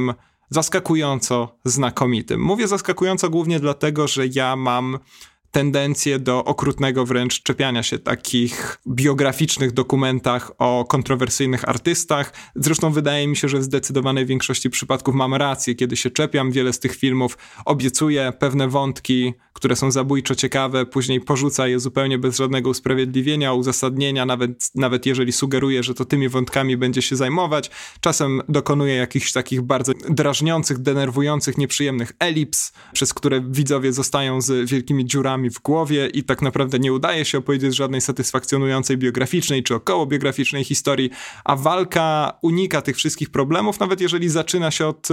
[0.02, 0.16] filmem
[0.50, 2.42] zaskakująco znakomitym.
[2.42, 5.00] Mówię zaskakująco głównie dlatego, że ja mam
[5.52, 12.34] tendencję do okrutnego wręcz czepiania się takich biograficznych dokumentach o kontrowersyjnych artystach.
[12.56, 16.52] Zresztą wydaje mi się, że w zdecydowanej większości przypadków mam rację, kiedy się czepiam.
[16.52, 22.18] Wiele z tych filmów obiecuje pewne wątki, które są zabójczo ciekawe, później porzuca je zupełnie
[22.18, 27.72] bez żadnego usprawiedliwienia, uzasadnienia, nawet, nawet jeżeli sugeruje, że to tymi wątkami będzie się zajmować.
[28.02, 35.06] Czasem dokonuje jakichś takich bardzo drażniących, denerwujących, nieprzyjemnych elips, przez które widzowie zostają z wielkimi
[35.06, 40.06] dziurami w głowie i tak naprawdę nie udaje się opowiedzieć żadnej satysfakcjonującej biograficznej czy około
[40.06, 41.10] biograficznej historii,
[41.46, 45.08] a walka unika tych wszystkich problemów, nawet jeżeli zaczyna się od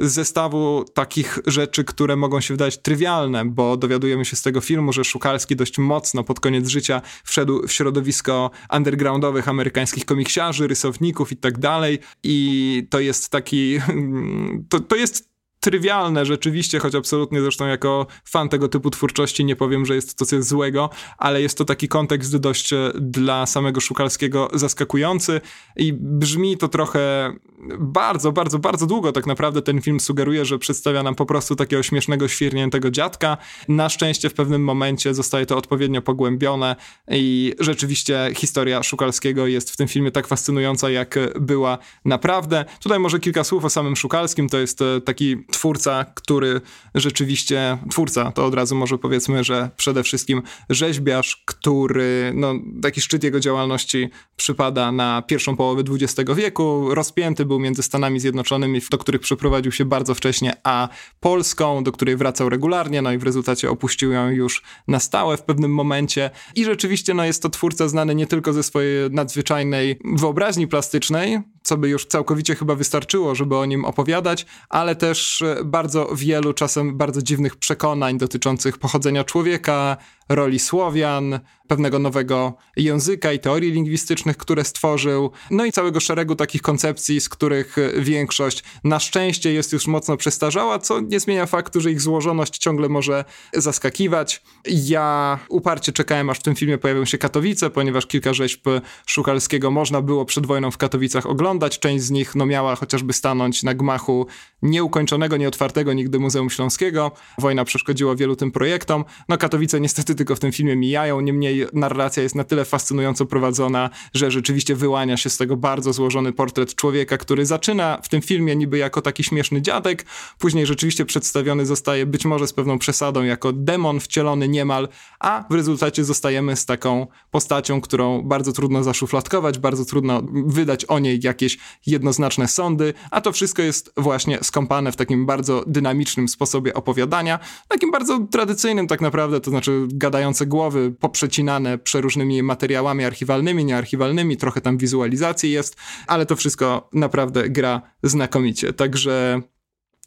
[0.00, 5.04] zestawu takich rzeczy, które mogą się wydać trywialne, bo dowiadujemy się z tego filmu, że
[5.04, 11.58] Szukalski dość mocno pod koniec życia wszedł w środowisko undergroundowych amerykańskich komiksiarzy, rysowników i tak
[11.58, 11.98] dalej.
[12.22, 13.78] I to jest taki,
[14.70, 15.29] to, to jest
[15.60, 20.26] trywialne rzeczywiście, choć absolutnie zresztą jako fan tego typu twórczości nie powiem, że jest to
[20.26, 25.40] coś złego, ale jest to taki kontekst dość e, dla samego Szukalskiego zaskakujący
[25.76, 27.32] i brzmi to trochę
[27.78, 31.82] bardzo, bardzo, bardzo długo tak naprawdę ten film sugeruje, że przedstawia nam po prostu takiego
[31.82, 33.36] śmiesznego, świrniętego dziadka.
[33.68, 36.76] Na szczęście w pewnym momencie zostaje to odpowiednio pogłębione
[37.10, 42.64] i rzeczywiście historia Szukalskiego jest w tym filmie tak fascynująca, jak była naprawdę.
[42.82, 44.48] Tutaj może kilka słów o samym Szukalskim.
[44.48, 46.60] To jest e, taki twórca, który
[46.94, 53.24] rzeczywiście, twórca, to od razu może powiedzmy, że przede wszystkim rzeźbiarz, który, no taki szczyt
[53.24, 59.20] jego działalności przypada na pierwszą połowę XX wieku, rozpięty był między Stanami Zjednoczonymi, do których
[59.20, 60.88] przeprowadził się bardzo wcześnie, a
[61.20, 65.42] Polską, do której wracał regularnie, no i w rezultacie opuścił ją już na stałe w
[65.42, 66.30] pewnym momencie.
[66.54, 71.76] I rzeczywiście no jest to twórca znany nie tylko ze swojej nadzwyczajnej wyobraźni plastycznej, co
[71.76, 77.22] by już całkowicie chyba wystarczyło, żeby o nim opowiadać, ale też bardzo wielu, czasem bardzo
[77.22, 79.96] dziwnych przekonań dotyczących pochodzenia człowieka,
[80.28, 86.62] roli Słowian, pewnego nowego języka i teorii lingwistycznych, które stworzył, no i całego szeregu takich
[86.62, 91.90] koncepcji, z których większość na szczęście jest już mocno przestarzała, co nie zmienia faktu, że
[91.90, 94.42] ich złożoność ciągle może zaskakiwać.
[94.66, 98.66] Ja uparcie czekałem, aż w tym filmie pojawią się Katowice, ponieważ kilka rzeźb
[99.06, 101.49] Szukalskiego można było przed wojną w Katowicach oglądać.
[101.58, 104.26] Część z nich no, miała chociażby stanąć na gmachu
[104.62, 107.12] nieukończonego, nieotwartego nigdy Muzeum Śląskiego.
[107.38, 109.04] Wojna przeszkodziła wielu tym projektom.
[109.28, 113.90] No Katowice niestety tylko w tym filmie mijają, niemniej narracja jest na tyle fascynująco prowadzona,
[114.14, 118.56] że rzeczywiście wyłania się z tego bardzo złożony portret człowieka, który zaczyna w tym filmie
[118.56, 120.06] niby jako taki śmieszny dziadek,
[120.38, 124.88] później rzeczywiście przedstawiony zostaje być może z pewną przesadą jako demon wcielony niemal,
[125.20, 130.98] a w rezultacie zostajemy z taką postacią, którą bardzo trudno zaszufladkować, bardzo trudno wydać o
[130.98, 136.74] niej jakieś jednoznaczne sądy, a to wszystko jest właśnie skąpane w takim bardzo dynamicznym sposobie
[136.74, 137.38] opowiadania,
[137.68, 144.60] takim bardzo tradycyjnym tak naprawdę, to znaczy gadające głowy poprzecinane przeróżnymi materiałami archiwalnymi, niearchiwalnymi, trochę
[144.60, 145.76] tam wizualizacji jest,
[146.06, 148.72] ale to wszystko naprawdę gra znakomicie.
[148.72, 149.40] Także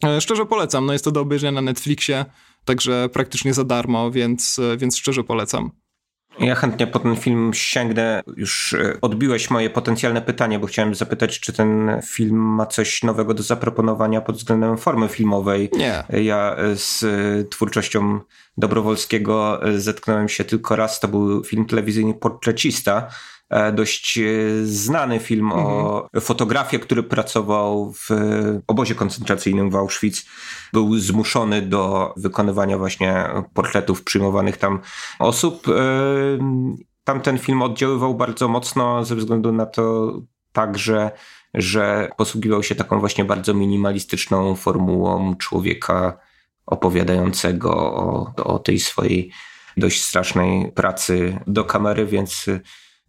[0.03, 0.85] e, szczerze polecam.
[0.85, 2.25] No jest to do obejrzenia na Netflixie,
[2.65, 5.82] także praktycznie za darmo, więc, e, więc szczerze polecam.
[6.39, 8.21] Ja chętnie po ten film sięgnę.
[8.37, 13.33] Już e, odbiłeś moje potencjalne pytanie, bo chciałem zapytać, czy ten film ma coś nowego
[13.33, 15.69] do zaproponowania pod względem formy filmowej.
[15.73, 16.03] Nie.
[16.23, 18.19] Ja e, z e, twórczością
[18.57, 20.99] Dobrowolskiego zetknąłem się tylko raz.
[20.99, 23.07] To był film telewizyjny Portrecista
[23.73, 24.21] dość e,
[24.65, 25.65] znany film mhm.
[25.65, 28.09] o fotografie, który pracował w
[28.67, 30.25] obozie koncentracyjnym w Auschwitz.
[30.73, 34.79] Był zmuszony do wykonywania właśnie portretów przyjmowanych tam
[35.19, 35.67] osób.
[35.67, 35.73] E,
[37.03, 40.13] tamten film oddziaływał bardzo mocno ze względu na to
[40.51, 41.11] także,
[41.53, 46.17] że posługiwał się taką właśnie bardzo minimalistyczną formułą człowieka
[46.65, 49.31] opowiadającego o, o tej swojej
[49.77, 52.45] dość strasznej pracy do kamery, więc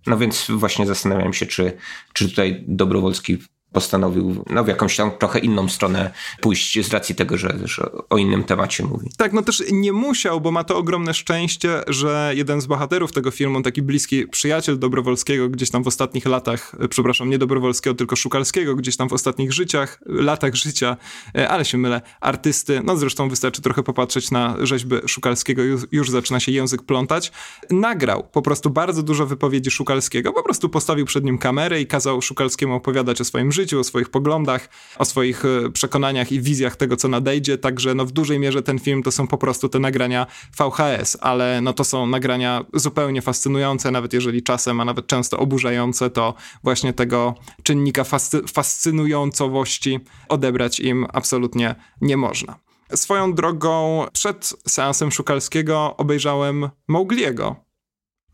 [0.06, 1.72] no więc właśnie zastanawiam się, czy,
[2.12, 3.38] czy tutaj Dobrowolski
[3.74, 6.10] postanowił no, w jakąś tam trochę inną stronę
[6.40, 9.10] pójść z racji tego, że, że o innym temacie mówi.
[9.16, 13.30] Tak, no też nie musiał, bo ma to ogromne szczęście, że jeden z bohaterów tego
[13.30, 18.16] filmu, taki bliski przyjaciel Dobrowolskiego, gdzieś tam w ostatnich latach, e, przepraszam, nie Dobrowolskiego, tylko
[18.16, 20.96] Szukalskiego, gdzieś tam w ostatnich życiach, latach życia,
[21.36, 26.10] e, ale się mylę, artysty, no zresztą wystarczy trochę popatrzeć na rzeźby Szukalskiego, już, już
[26.10, 27.32] zaczyna się język plątać,
[27.70, 32.22] nagrał po prostu bardzo dużo wypowiedzi Szukalskiego, po prostu postawił przed nim kamerę i kazał
[32.22, 36.76] Szukalskiemu opowiadać o swoim życiu, życiu, o swoich poglądach, o swoich e, przekonaniach i wizjach
[36.76, 39.78] tego, co nadejdzie, także no w dużej mierze ten film to są po prostu te
[39.78, 40.26] nagrania
[40.58, 46.10] VHS, ale no to są nagrania zupełnie fascynujące, nawet jeżeli czasem, a nawet często oburzające,
[46.10, 46.34] to
[46.64, 52.58] właśnie tego czynnika fascy- fascynującowości odebrać im absolutnie nie można.
[52.94, 57.56] Swoją drogą przed seansem Szukalskiego obejrzałem Maugliego,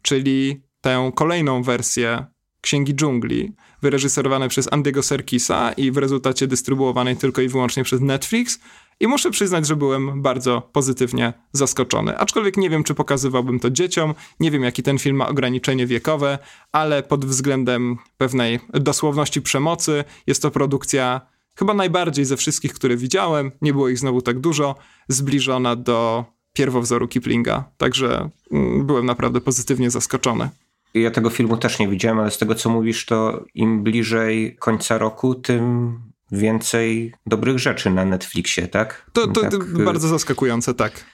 [0.03, 2.27] czyli tę kolejną wersję
[2.61, 3.53] Księgi Dżungli,
[3.83, 8.61] wyreżyserowane przez Andy'ego Serkisa i w rezultacie dystrybuowanej tylko i wyłącznie przez Netflix.
[9.01, 12.19] I muszę przyznać, że byłem bardzo pozytywnie zaskoczony.
[12.19, 16.39] Aczkolwiek nie wiem, czy pokazywałbym to dzieciom, nie wiem, jaki ten film ma ograniczenie wiekowe,
[16.73, 21.21] ale pod względem pewnej dosłowności przemocy jest to produkcja
[21.57, 24.75] chyba najbardziej ze wszystkich, które widziałem, nie było ich znowu tak dużo,
[25.09, 27.65] zbliżona do pierwowzoru Kiplinga.
[27.77, 30.49] Także mm, byłem naprawdę pozytywnie zaskoczony.
[30.95, 34.99] Ja tego filmu też nie widziałem, ale z tego co mówisz, to im bliżej końca
[34.99, 35.93] roku, tym
[36.33, 39.11] więcej dobrych rzeczy na Netflixie, tak?
[39.13, 41.05] To, to, tak, to bardzo zaskakujące, tak.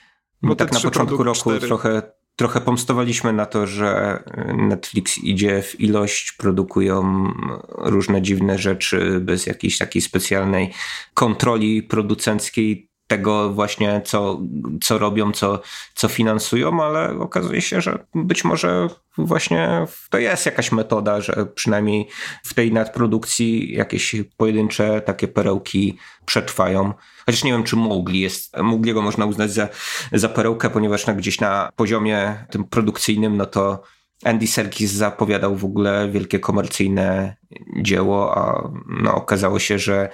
[0.43, 2.03] Bo tak na początku roku trochę,
[2.37, 4.23] trochę pomstowaliśmy na to, że
[4.57, 7.25] Netflix idzie w ilość, produkują
[7.69, 10.73] różne dziwne rzeczy bez jakiejś takiej specjalnej
[11.15, 14.41] kontroli producenckiej tego właśnie, co,
[14.83, 15.61] co robią, co,
[15.95, 18.89] co finansują, ale okazuje się, że być może
[19.19, 22.09] właśnie to jest jakaś metoda, że przynajmniej
[22.45, 26.93] w tej nadprodukcji jakieś pojedyncze takie perełki przetrwają.
[27.27, 29.69] Chociaż nie wiem, czy Mowgli jest, Mowgliego można uznać za,
[30.13, 33.83] za perełkę, ponieważ na, gdzieś na poziomie tym produkcyjnym, no to
[34.25, 37.37] Andy Serkis zapowiadał w ogóle wielkie komercyjne
[37.83, 38.71] dzieło, a
[39.03, 40.11] no, okazało się, że,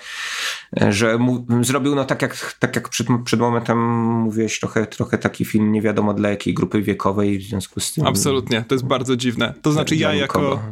[0.88, 5.44] że mu, zrobił no tak jak, tak jak przed, przed momentem mówiłeś, trochę, trochę taki
[5.44, 8.07] film nie wiadomo dla jakiej grupy wiekowej w związku z tym.
[8.07, 9.55] Absolutnie, to jest bardzo dziwne.
[9.62, 10.62] To znaczy ja jako...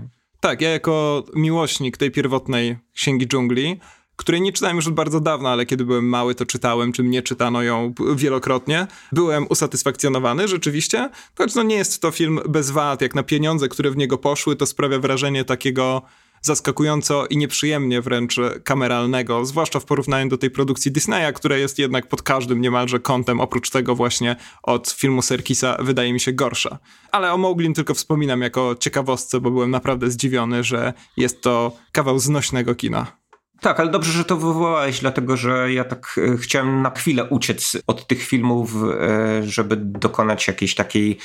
[0.40, 3.80] Tak, ja jako miłośnik tej pierwotnej Księgi Dżungli
[4.20, 7.22] której nie czytałem już od bardzo dawna, ale kiedy byłem mały, to czytałem, czy mnie
[7.22, 8.86] czytano ją wielokrotnie.
[9.12, 13.90] Byłem usatysfakcjonowany rzeczywiście, choć no nie jest to film bez wad, jak na pieniądze, które
[13.90, 16.02] w niego poszły, to sprawia wrażenie takiego
[16.42, 22.08] zaskakująco i nieprzyjemnie wręcz kameralnego, zwłaszcza w porównaniu do tej produkcji Disneya, która jest jednak
[22.08, 26.78] pod każdym niemalże kątem, oprócz tego właśnie od filmu Serkisa, wydaje mi się gorsza.
[27.12, 32.18] Ale o Mowglim tylko wspominam jako ciekawostce, bo byłem naprawdę zdziwiony, że jest to kawał
[32.18, 33.19] znośnego kina.
[33.60, 37.76] Tak, ale dobrze, że to wywołałeś, dlatego że ja tak e, chciałem na chwilę uciec
[37.86, 41.18] od tych filmów, e, żeby dokonać jakiejś takiej,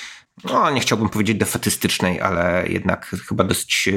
[0.43, 3.89] no nie chciałbym powiedzieć defetystycznej, ale jednak chyba dosyć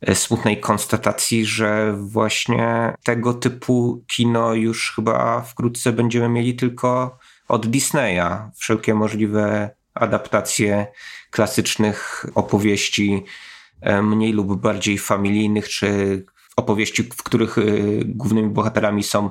[0.00, 7.18] e, smutnej konstatacji, że właśnie tego typu kino już chyba wkrótce będziemy mieli tylko
[7.48, 8.50] od Disneya.
[8.56, 10.86] Wszelkie możliwe adaptacje
[11.30, 13.24] klasycznych opowieści,
[14.02, 16.22] mniej lub bardziej familijnych, czy
[16.56, 19.30] opowieści, w których y, głównymi bohaterami są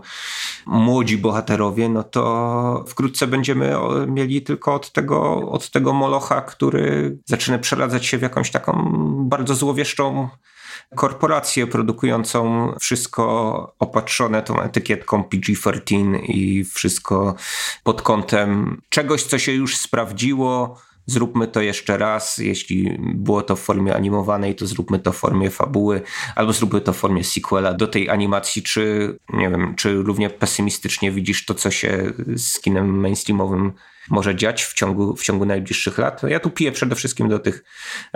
[0.66, 3.76] młodzi bohaterowie, no to wkrótce będziemy
[4.08, 8.94] mieli tylko od tego, od tego molocha, który zaczyna przeradzać się w jakąś taką
[9.30, 10.30] bardzo złowieszczą
[10.96, 17.36] korporację produkującą wszystko opatrzone tą etykietką PG-13 i wszystko
[17.84, 20.82] pod kątem czegoś, co się już sprawdziło,
[21.12, 25.50] zróbmy to jeszcze raz, jeśli było to w formie animowanej, to zróbmy to w formie
[25.50, 26.02] fabuły,
[26.36, 31.12] albo zróbmy to w formie sequela do tej animacji, czy nie wiem, czy równie pesymistycznie
[31.12, 33.74] widzisz to, co się z kinem mainstreamowym
[34.10, 36.24] może dziać w ciągu, w ciągu najbliższych lat.
[36.24, 37.64] Ja tu piję przede wszystkim do tych,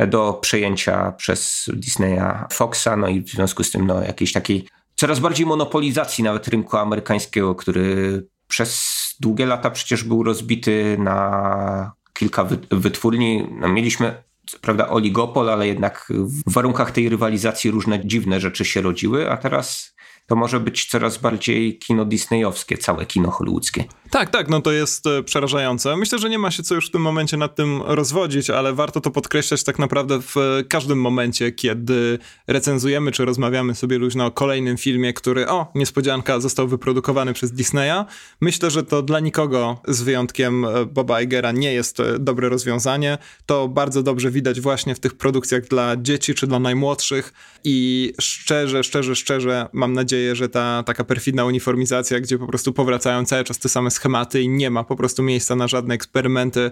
[0.07, 5.19] do przejęcia przez Disneya Foxa, no i w związku z tym no, jakiejś takiej coraz
[5.19, 13.47] bardziej monopolizacji nawet rynku amerykańskiego, który przez długie lata przecież był rozbity na kilka wytwórni.
[13.51, 14.24] No, mieliśmy
[14.61, 16.13] prawda, oligopol, ale jednak
[16.47, 19.94] w warunkach tej rywalizacji różne dziwne rzeczy się rodziły, a teraz
[20.28, 23.84] to może być coraz bardziej kino disneyowskie, całe kino hollywoodzkie.
[24.09, 25.97] Tak, tak, no to jest e, przerażające.
[25.97, 29.01] Myślę, że nie ma się co już w tym momencie nad tym rozwodzić, ale warto
[29.01, 30.36] to podkreślać tak naprawdę w
[30.69, 36.67] każdym momencie, kiedy recenzujemy czy rozmawiamy sobie luźno o kolejnym filmie, który, o, niespodzianka, został
[36.67, 38.05] wyprodukowany przez Disneya.
[38.41, 43.17] Myślę, że to dla nikogo, z wyjątkiem e, Boba Igera, nie jest e, dobre rozwiązanie.
[43.45, 48.84] To bardzo dobrze widać właśnie w tych produkcjach dla dzieci czy dla najmłodszych i szczerze,
[48.84, 53.59] szczerze, szczerze mam nadzieję, że ta taka perfidna uniformizacja, gdzie po prostu powracają cały czas
[53.59, 56.72] te same schematy i nie ma po prostu miejsca na żadne eksperymenty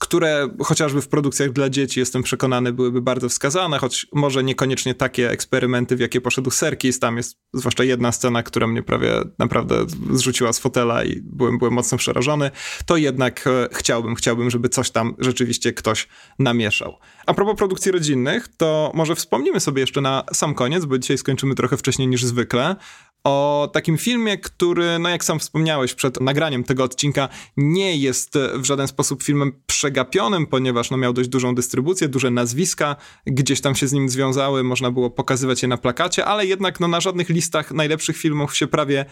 [0.00, 5.30] które chociażby w produkcjach dla dzieci, jestem przekonany, byłyby bardzo wskazane, choć może niekoniecznie takie
[5.30, 6.98] eksperymenty, w jakie poszedł Serkis.
[6.98, 11.74] Tam jest zwłaszcza jedna scena, która mnie prawie naprawdę zrzuciła z fotela i byłem, byłem
[11.74, 12.50] mocno przerażony.
[12.86, 16.96] To jednak e, chciałbym, chciałbym, żeby coś tam rzeczywiście ktoś namieszał.
[17.26, 21.54] A propos produkcji rodzinnych, to może wspomnimy sobie jeszcze na sam koniec, bo dzisiaj skończymy
[21.54, 22.76] trochę wcześniej niż zwykle,
[23.24, 28.64] o takim filmie, który, no jak sam wspomniałeś przed nagraniem tego odcinka, nie jest w
[28.64, 32.96] żaden sposób filmem przegapionym, ponieważ no, miał dość dużą dystrybucję, duże nazwiska,
[33.26, 36.88] gdzieś tam się z nim związały, można było pokazywać je na plakacie, ale jednak no,
[36.88, 39.04] na żadnych listach najlepszych filmów się prawie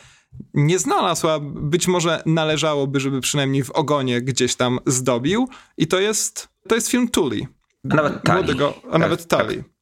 [0.54, 6.00] nie znalazł, a być może należałoby, żeby przynajmniej w ogonie gdzieś tam zdobił i to
[6.00, 7.46] jest, to jest film Tully.
[7.90, 8.38] A nawet Tali.
[8.38, 9.56] Młodego, a tak, nawet Tali.
[9.56, 9.77] Tak.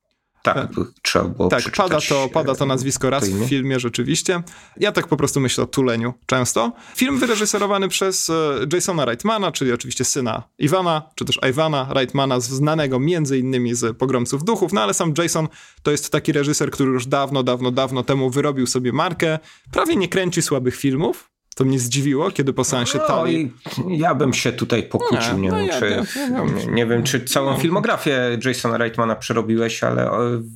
[0.55, 4.43] Tak, e, trzeba było Tak, pada to, pada to nazwisko raz w filmie rzeczywiście.
[4.77, 6.73] Ja tak po prostu myślę o Tuleniu często.
[6.97, 8.35] Film wyreżyserowany przez e,
[8.73, 14.45] Jasona Reitmana, czyli oczywiście syna Iwana, czy też Iwana Reitmana, znanego między innymi z Pogromców
[14.45, 15.49] Duchów, no ale sam Jason
[15.83, 19.39] to jest taki reżyser, który już dawno, dawno, dawno temu wyrobił sobie markę.
[19.73, 23.53] Prawie nie kręci słabych filmów, to mnie zdziwiło, kiedy po seansie no, Tali...
[23.89, 25.39] Ja bym się tutaj pokłócił.
[25.39, 30.11] Nie, nie, no wiem, czy, nie, nie, wiem, czy całą filmografię Jasona Reitmana przerobiłeś, ale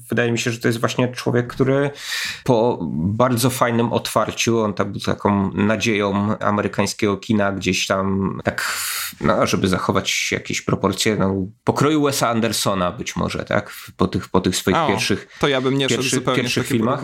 [0.09, 1.90] wydaje mi się, że to jest właśnie człowiek, który
[2.44, 8.76] po bardzo fajnym otwarciu, on tak był taką nadzieją amerykańskiego kina gdzieś tam, tak,
[9.20, 11.34] no, żeby zachować jakieś proporcje, no,
[11.64, 13.72] pokroju Wesa Andersona być może, tak?
[13.96, 16.68] Po tych, po tych swoich o, pierwszych To ja bym nie szedł zupełnie pierwszych w
[16.68, 17.03] filmach.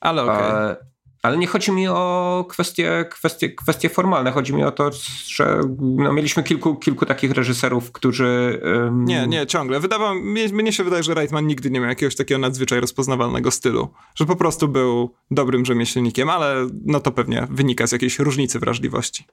[0.00, 0.48] Ale okej.
[0.48, 0.93] Okay.
[1.24, 4.32] Ale nie chodzi mi o kwestie, kwestie, kwestie formalne.
[4.32, 4.90] Chodzi mi o to,
[5.26, 8.60] że no, mieliśmy kilku, kilku takich reżyserów, którzy.
[8.64, 9.04] Um...
[9.04, 9.80] Nie, nie, ciągle.
[9.80, 13.88] Wydawało, mnie, mnie się wydaje, że Reitman nigdy nie miał jakiegoś takiego nadzwyczaj rozpoznawalnego stylu.
[14.14, 19.24] Że po prostu był dobrym rzemieślnikiem, ale no to pewnie wynika z jakiejś różnicy wrażliwości.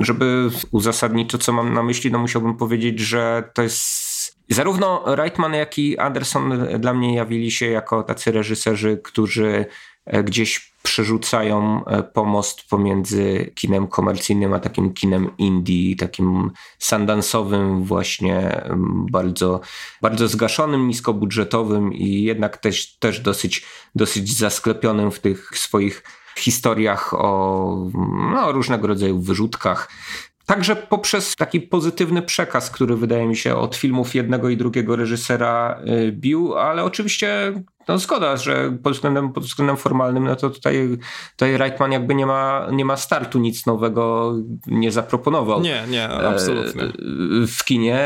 [0.00, 4.10] Żeby uzasadnić to, co mam na myśli, no musiałbym powiedzieć, że to jest
[4.50, 9.66] Zarówno Reitman, jak i Anderson dla mnie jawili się jako tacy reżyserzy, którzy
[10.06, 18.62] gdzieś przerzucają e, pomost pomiędzy kinem komercyjnym a takim kinem indie, takim sandansowym właśnie,
[19.10, 19.60] bardzo,
[20.02, 26.02] bardzo zgaszonym, niskobudżetowym i jednak też, też dosyć, dosyć zasklepionym w tych swoich
[26.36, 27.90] historiach o
[28.32, 29.90] no, różnego rodzaju wyrzutkach.
[30.46, 35.80] Także poprzez taki pozytywny przekaz, który wydaje mi się od filmów jednego i drugiego reżysera
[36.08, 37.52] y, bił, ale oczywiście
[37.90, 40.98] No zgoda, że pod względem, pod względem formalnym, no to tutaj,
[41.30, 44.34] tutaj Reitman jakby nie ma, nie ma startu, nic nowego
[44.66, 45.60] nie zaproponował.
[45.60, 46.82] Nie, nie, absolutnie.
[46.82, 46.92] E,
[47.46, 48.00] w kinie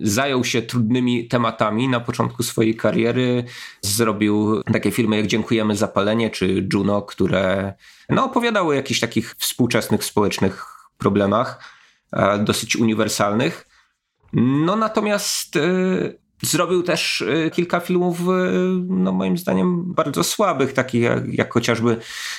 [0.00, 3.44] zajął się trudnymi tematami na początku swojej kariery.
[3.82, 7.74] Zrobił takie filmy jak Dziękujemy za palenie czy Juno, które
[8.08, 10.66] no, opowiadały o jakichś takich współczesnych społecznych
[10.98, 11.64] problemach,
[12.12, 13.66] e, dosyć uniwersalnych.
[14.32, 15.60] No natomiast e,
[16.42, 18.24] Zrobił też y, kilka filmów, y,
[18.88, 21.96] no moim zdaniem, bardzo słabych, takich jak, jak chociażby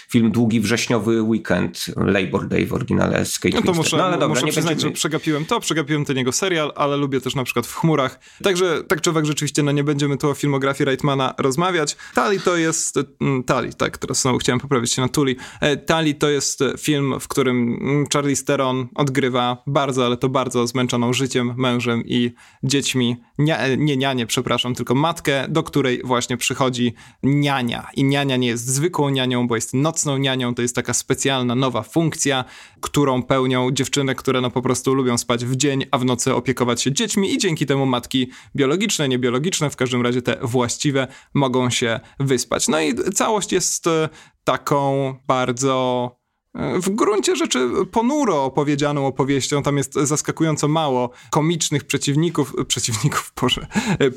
[0.09, 4.13] film Długi Wrześniowy Weekend, Labor Day w oryginale z Kate No to muszę, no, ale
[4.13, 4.91] dobra, muszę nie przyznać, będziemy...
[4.91, 8.19] że przegapiłem to, przegapiłem ten jego serial, ale lubię też na przykład w Chmurach.
[8.43, 11.97] Także tak czy owak rzeczywiście, no nie będziemy tu o filmografii Reitmana rozmawiać.
[12.13, 15.35] Tali to jest, mm, Tali, tak, teraz znowu chciałem poprawić się na Tuli.
[15.61, 20.67] E, Tali to jest film, w którym mm, Charlie Steron odgrywa bardzo, ale to bardzo
[20.67, 22.31] zmęczoną życiem, mężem i
[22.63, 23.17] dziećmi.
[23.37, 27.87] Nie, nie nie nianię, przepraszam, tylko matkę, do której właśnie przychodzi niania.
[27.95, 31.83] I niania nie jest zwykłą nianią, bo jest nocną nianią, to jest taka specjalna, nowa
[31.83, 32.45] funkcja,
[32.81, 36.81] którą pełnią dziewczyny, które no po prostu lubią spać w dzień, a w nocy opiekować
[36.81, 41.99] się dziećmi i dzięki temu matki biologiczne, niebiologiczne, w każdym razie te właściwe, mogą się
[42.19, 42.67] wyspać.
[42.67, 44.09] No i całość jest e,
[44.43, 46.20] taką bardzo
[46.55, 49.63] w gruncie rzeczy ponuro opowiedzianą opowieścią.
[49.63, 53.67] Tam jest zaskakująco mało komicznych przeciwników, przeciwników, Boże,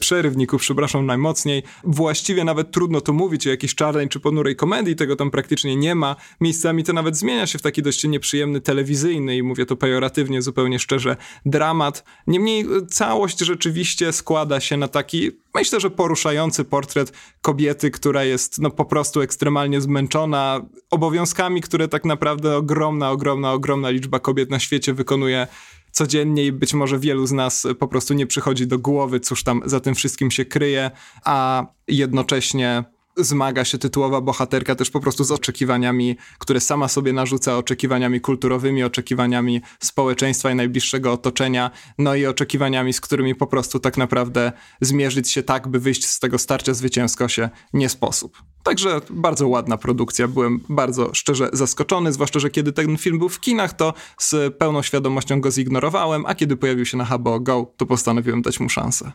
[0.01, 1.63] przerywników, przepraszam najmocniej.
[1.85, 5.95] Właściwie nawet trudno tu mówić o jakiejś czarnej czy ponurej komedii, tego tam praktycznie nie
[5.95, 6.17] ma.
[6.41, 10.79] Miejscami to nawet zmienia się w taki dość nieprzyjemny telewizyjny i mówię to pejoratywnie, zupełnie
[10.79, 11.17] szczerze,
[11.47, 12.05] dramat.
[12.27, 18.71] Niemniej całość rzeczywiście składa się na taki, myślę, że poruszający portret kobiety, która jest no
[18.71, 24.95] po prostu ekstremalnie zmęczona obowiązkami, które tak naprawdę ogromna, ogromna, ogromna liczba kobiet na świecie
[24.95, 25.47] wykonuje
[25.93, 29.63] codziennie i być może wielu z nas po prostu nie przychodzi do głowy, cóż tam
[29.65, 30.91] za tym wszystkim się kryje,
[31.25, 32.85] a jednocześnie
[33.17, 38.85] zmaga się tytułowa bohaterka też po prostu z oczekiwaniami, które sama sobie narzuca, oczekiwaniami kulturowymi,
[38.85, 45.31] oczekiwaniami społeczeństwa i najbliższego otoczenia, no i oczekiwaniami, z którymi po prostu tak naprawdę zmierzyć
[45.31, 48.43] się tak, by wyjść z tego starcia zwycięsko się nie sposób.
[48.63, 53.41] Także bardzo ładna produkcja, byłem bardzo szczerze zaskoczony, zwłaszcza, że kiedy ten film był w
[53.41, 57.87] kinach, to z pełną świadomością go zignorowałem, a kiedy pojawił się na HBO Go, to
[57.87, 59.13] postanowiłem dać mu szansę.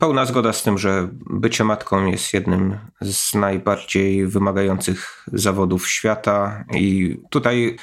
[0.00, 7.16] Pełna zgoda z tym, że bycie matką jest jednym z najbardziej wymagających zawodów świata i
[7.30, 7.76] tutaj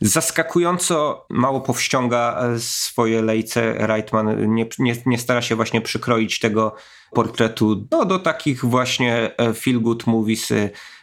[0.00, 3.74] zaskakująco mało powściąga swoje lejce.
[3.86, 6.74] Reitman nie, nie, nie stara się właśnie przykroić tego
[7.12, 10.52] portretu no, do takich właśnie feel good movies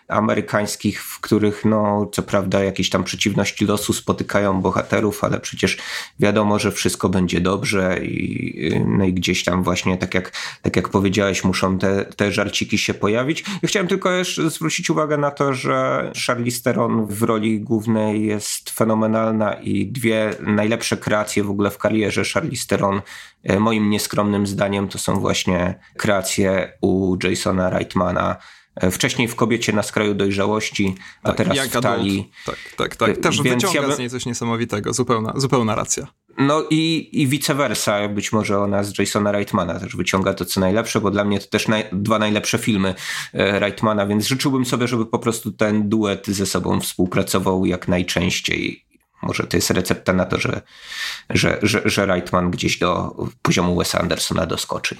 [0.08, 5.78] amerykańskich, w których no co prawda jakieś tam przeciwności losu spotykają bohaterów, ale przecież
[6.20, 10.32] wiadomo, że wszystko będzie dobrze i, no i gdzieś tam właśnie tak jak,
[10.62, 13.43] tak jak powiedziałeś muszą te, te żarciki się pojawić.
[13.62, 18.70] Ja chciałem tylko jeszcze zwrócić uwagę na to, że Charlize Theron w roli głównej jest
[18.70, 23.01] fenomenalna i dwie najlepsze kreacje w ogóle w karierze Charlize Theron
[23.43, 28.36] e, moim nieskromnym zdaniem to są właśnie kreacje u Jasona Reitmana
[28.91, 32.32] wcześniej w kobiecie na skraju dojrzałości, a tak, teraz w talii.
[32.45, 33.17] Tak, tak, tak.
[33.17, 34.93] Też Więc wyciąga ja z niej coś niesamowitego.
[34.93, 36.07] Zupełna, zupełna racja.
[36.38, 38.07] No i, i vice versa.
[38.07, 41.47] Być może ona z Jasona Reitmana też wyciąga to, co najlepsze, bo dla mnie to
[41.47, 42.95] też naj, dwa najlepsze filmy
[43.34, 48.86] e, Reitmana, więc życzyłbym sobie, żeby po prostu ten duet ze sobą współpracował jak najczęściej.
[49.21, 50.61] Może to jest recepta na to, że,
[51.30, 54.97] że, że, że Reitman gdzieś do poziomu Wesa Andersona doskoczy.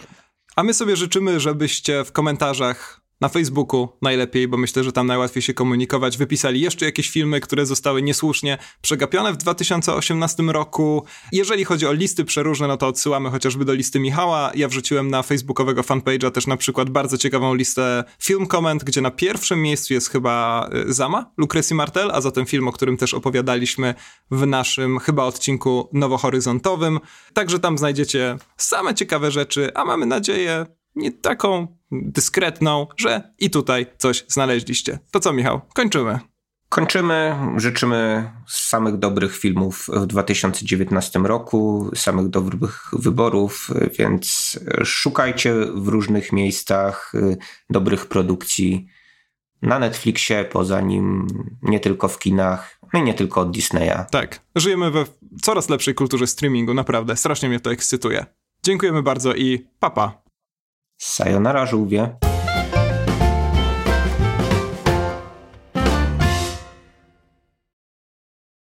[0.56, 5.42] A my sobie życzymy, żebyście w komentarzach na Facebooku najlepiej, bo myślę, że tam najłatwiej
[5.42, 6.18] się komunikować.
[6.18, 11.06] Wypisali jeszcze jakieś filmy, które zostały niesłusznie przegapione w 2018 roku.
[11.32, 14.52] Jeżeli chodzi o listy przeróżne, no to odsyłamy chociażby do listy Michała.
[14.56, 19.12] Ja wrzuciłem na facebookowego fanpage'a też na przykład bardzo ciekawą listę film comment, gdzie na
[19.12, 23.96] pierwszym miejscu jest chyba y, Zama, Lucrecji Martel, a zatem film, o którym też opowiadaliśmy
[24.32, 27.00] w naszym chyba odcinku nowohoryzontowym.
[27.34, 30.66] Także tam znajdziecie same ciekawe rzeczy, a mamy nadzieję,
[31.22, 35.00] taką dyskretną, że i tutaj coś znaleźliście.
[35.12, 35.62] To co, Michał?
[35.74, 36.20] Kończymy.
[36.70, 37.36] Kończymy.
[37.58, 43.70] Życzymy samych dobrych filmów w 2019 roku, samych dobrych wyborów,
[44.00, 47.14] więc szukajcie w różnych miejscach
[47.70, 48.88] dobrych produkcji
[49.62, 51.28] na Netflixie, poza nim,
[51.62, 54.06] nie tylko w kinach, no i nie tylko od Disneya.
[54.12, 54.40] Tak.
[54.56, 55.06] Żyjemy we
[55.42, 57.16] coraz lepszej kulturze streamingu, naprawdę.
[57.16, 58.26] Strasznie mnie to ekscytuje.
[58.64, 60.25] Dziękujemy bardzo i papa.
[60.98, 62.18] Sayonara żółwie.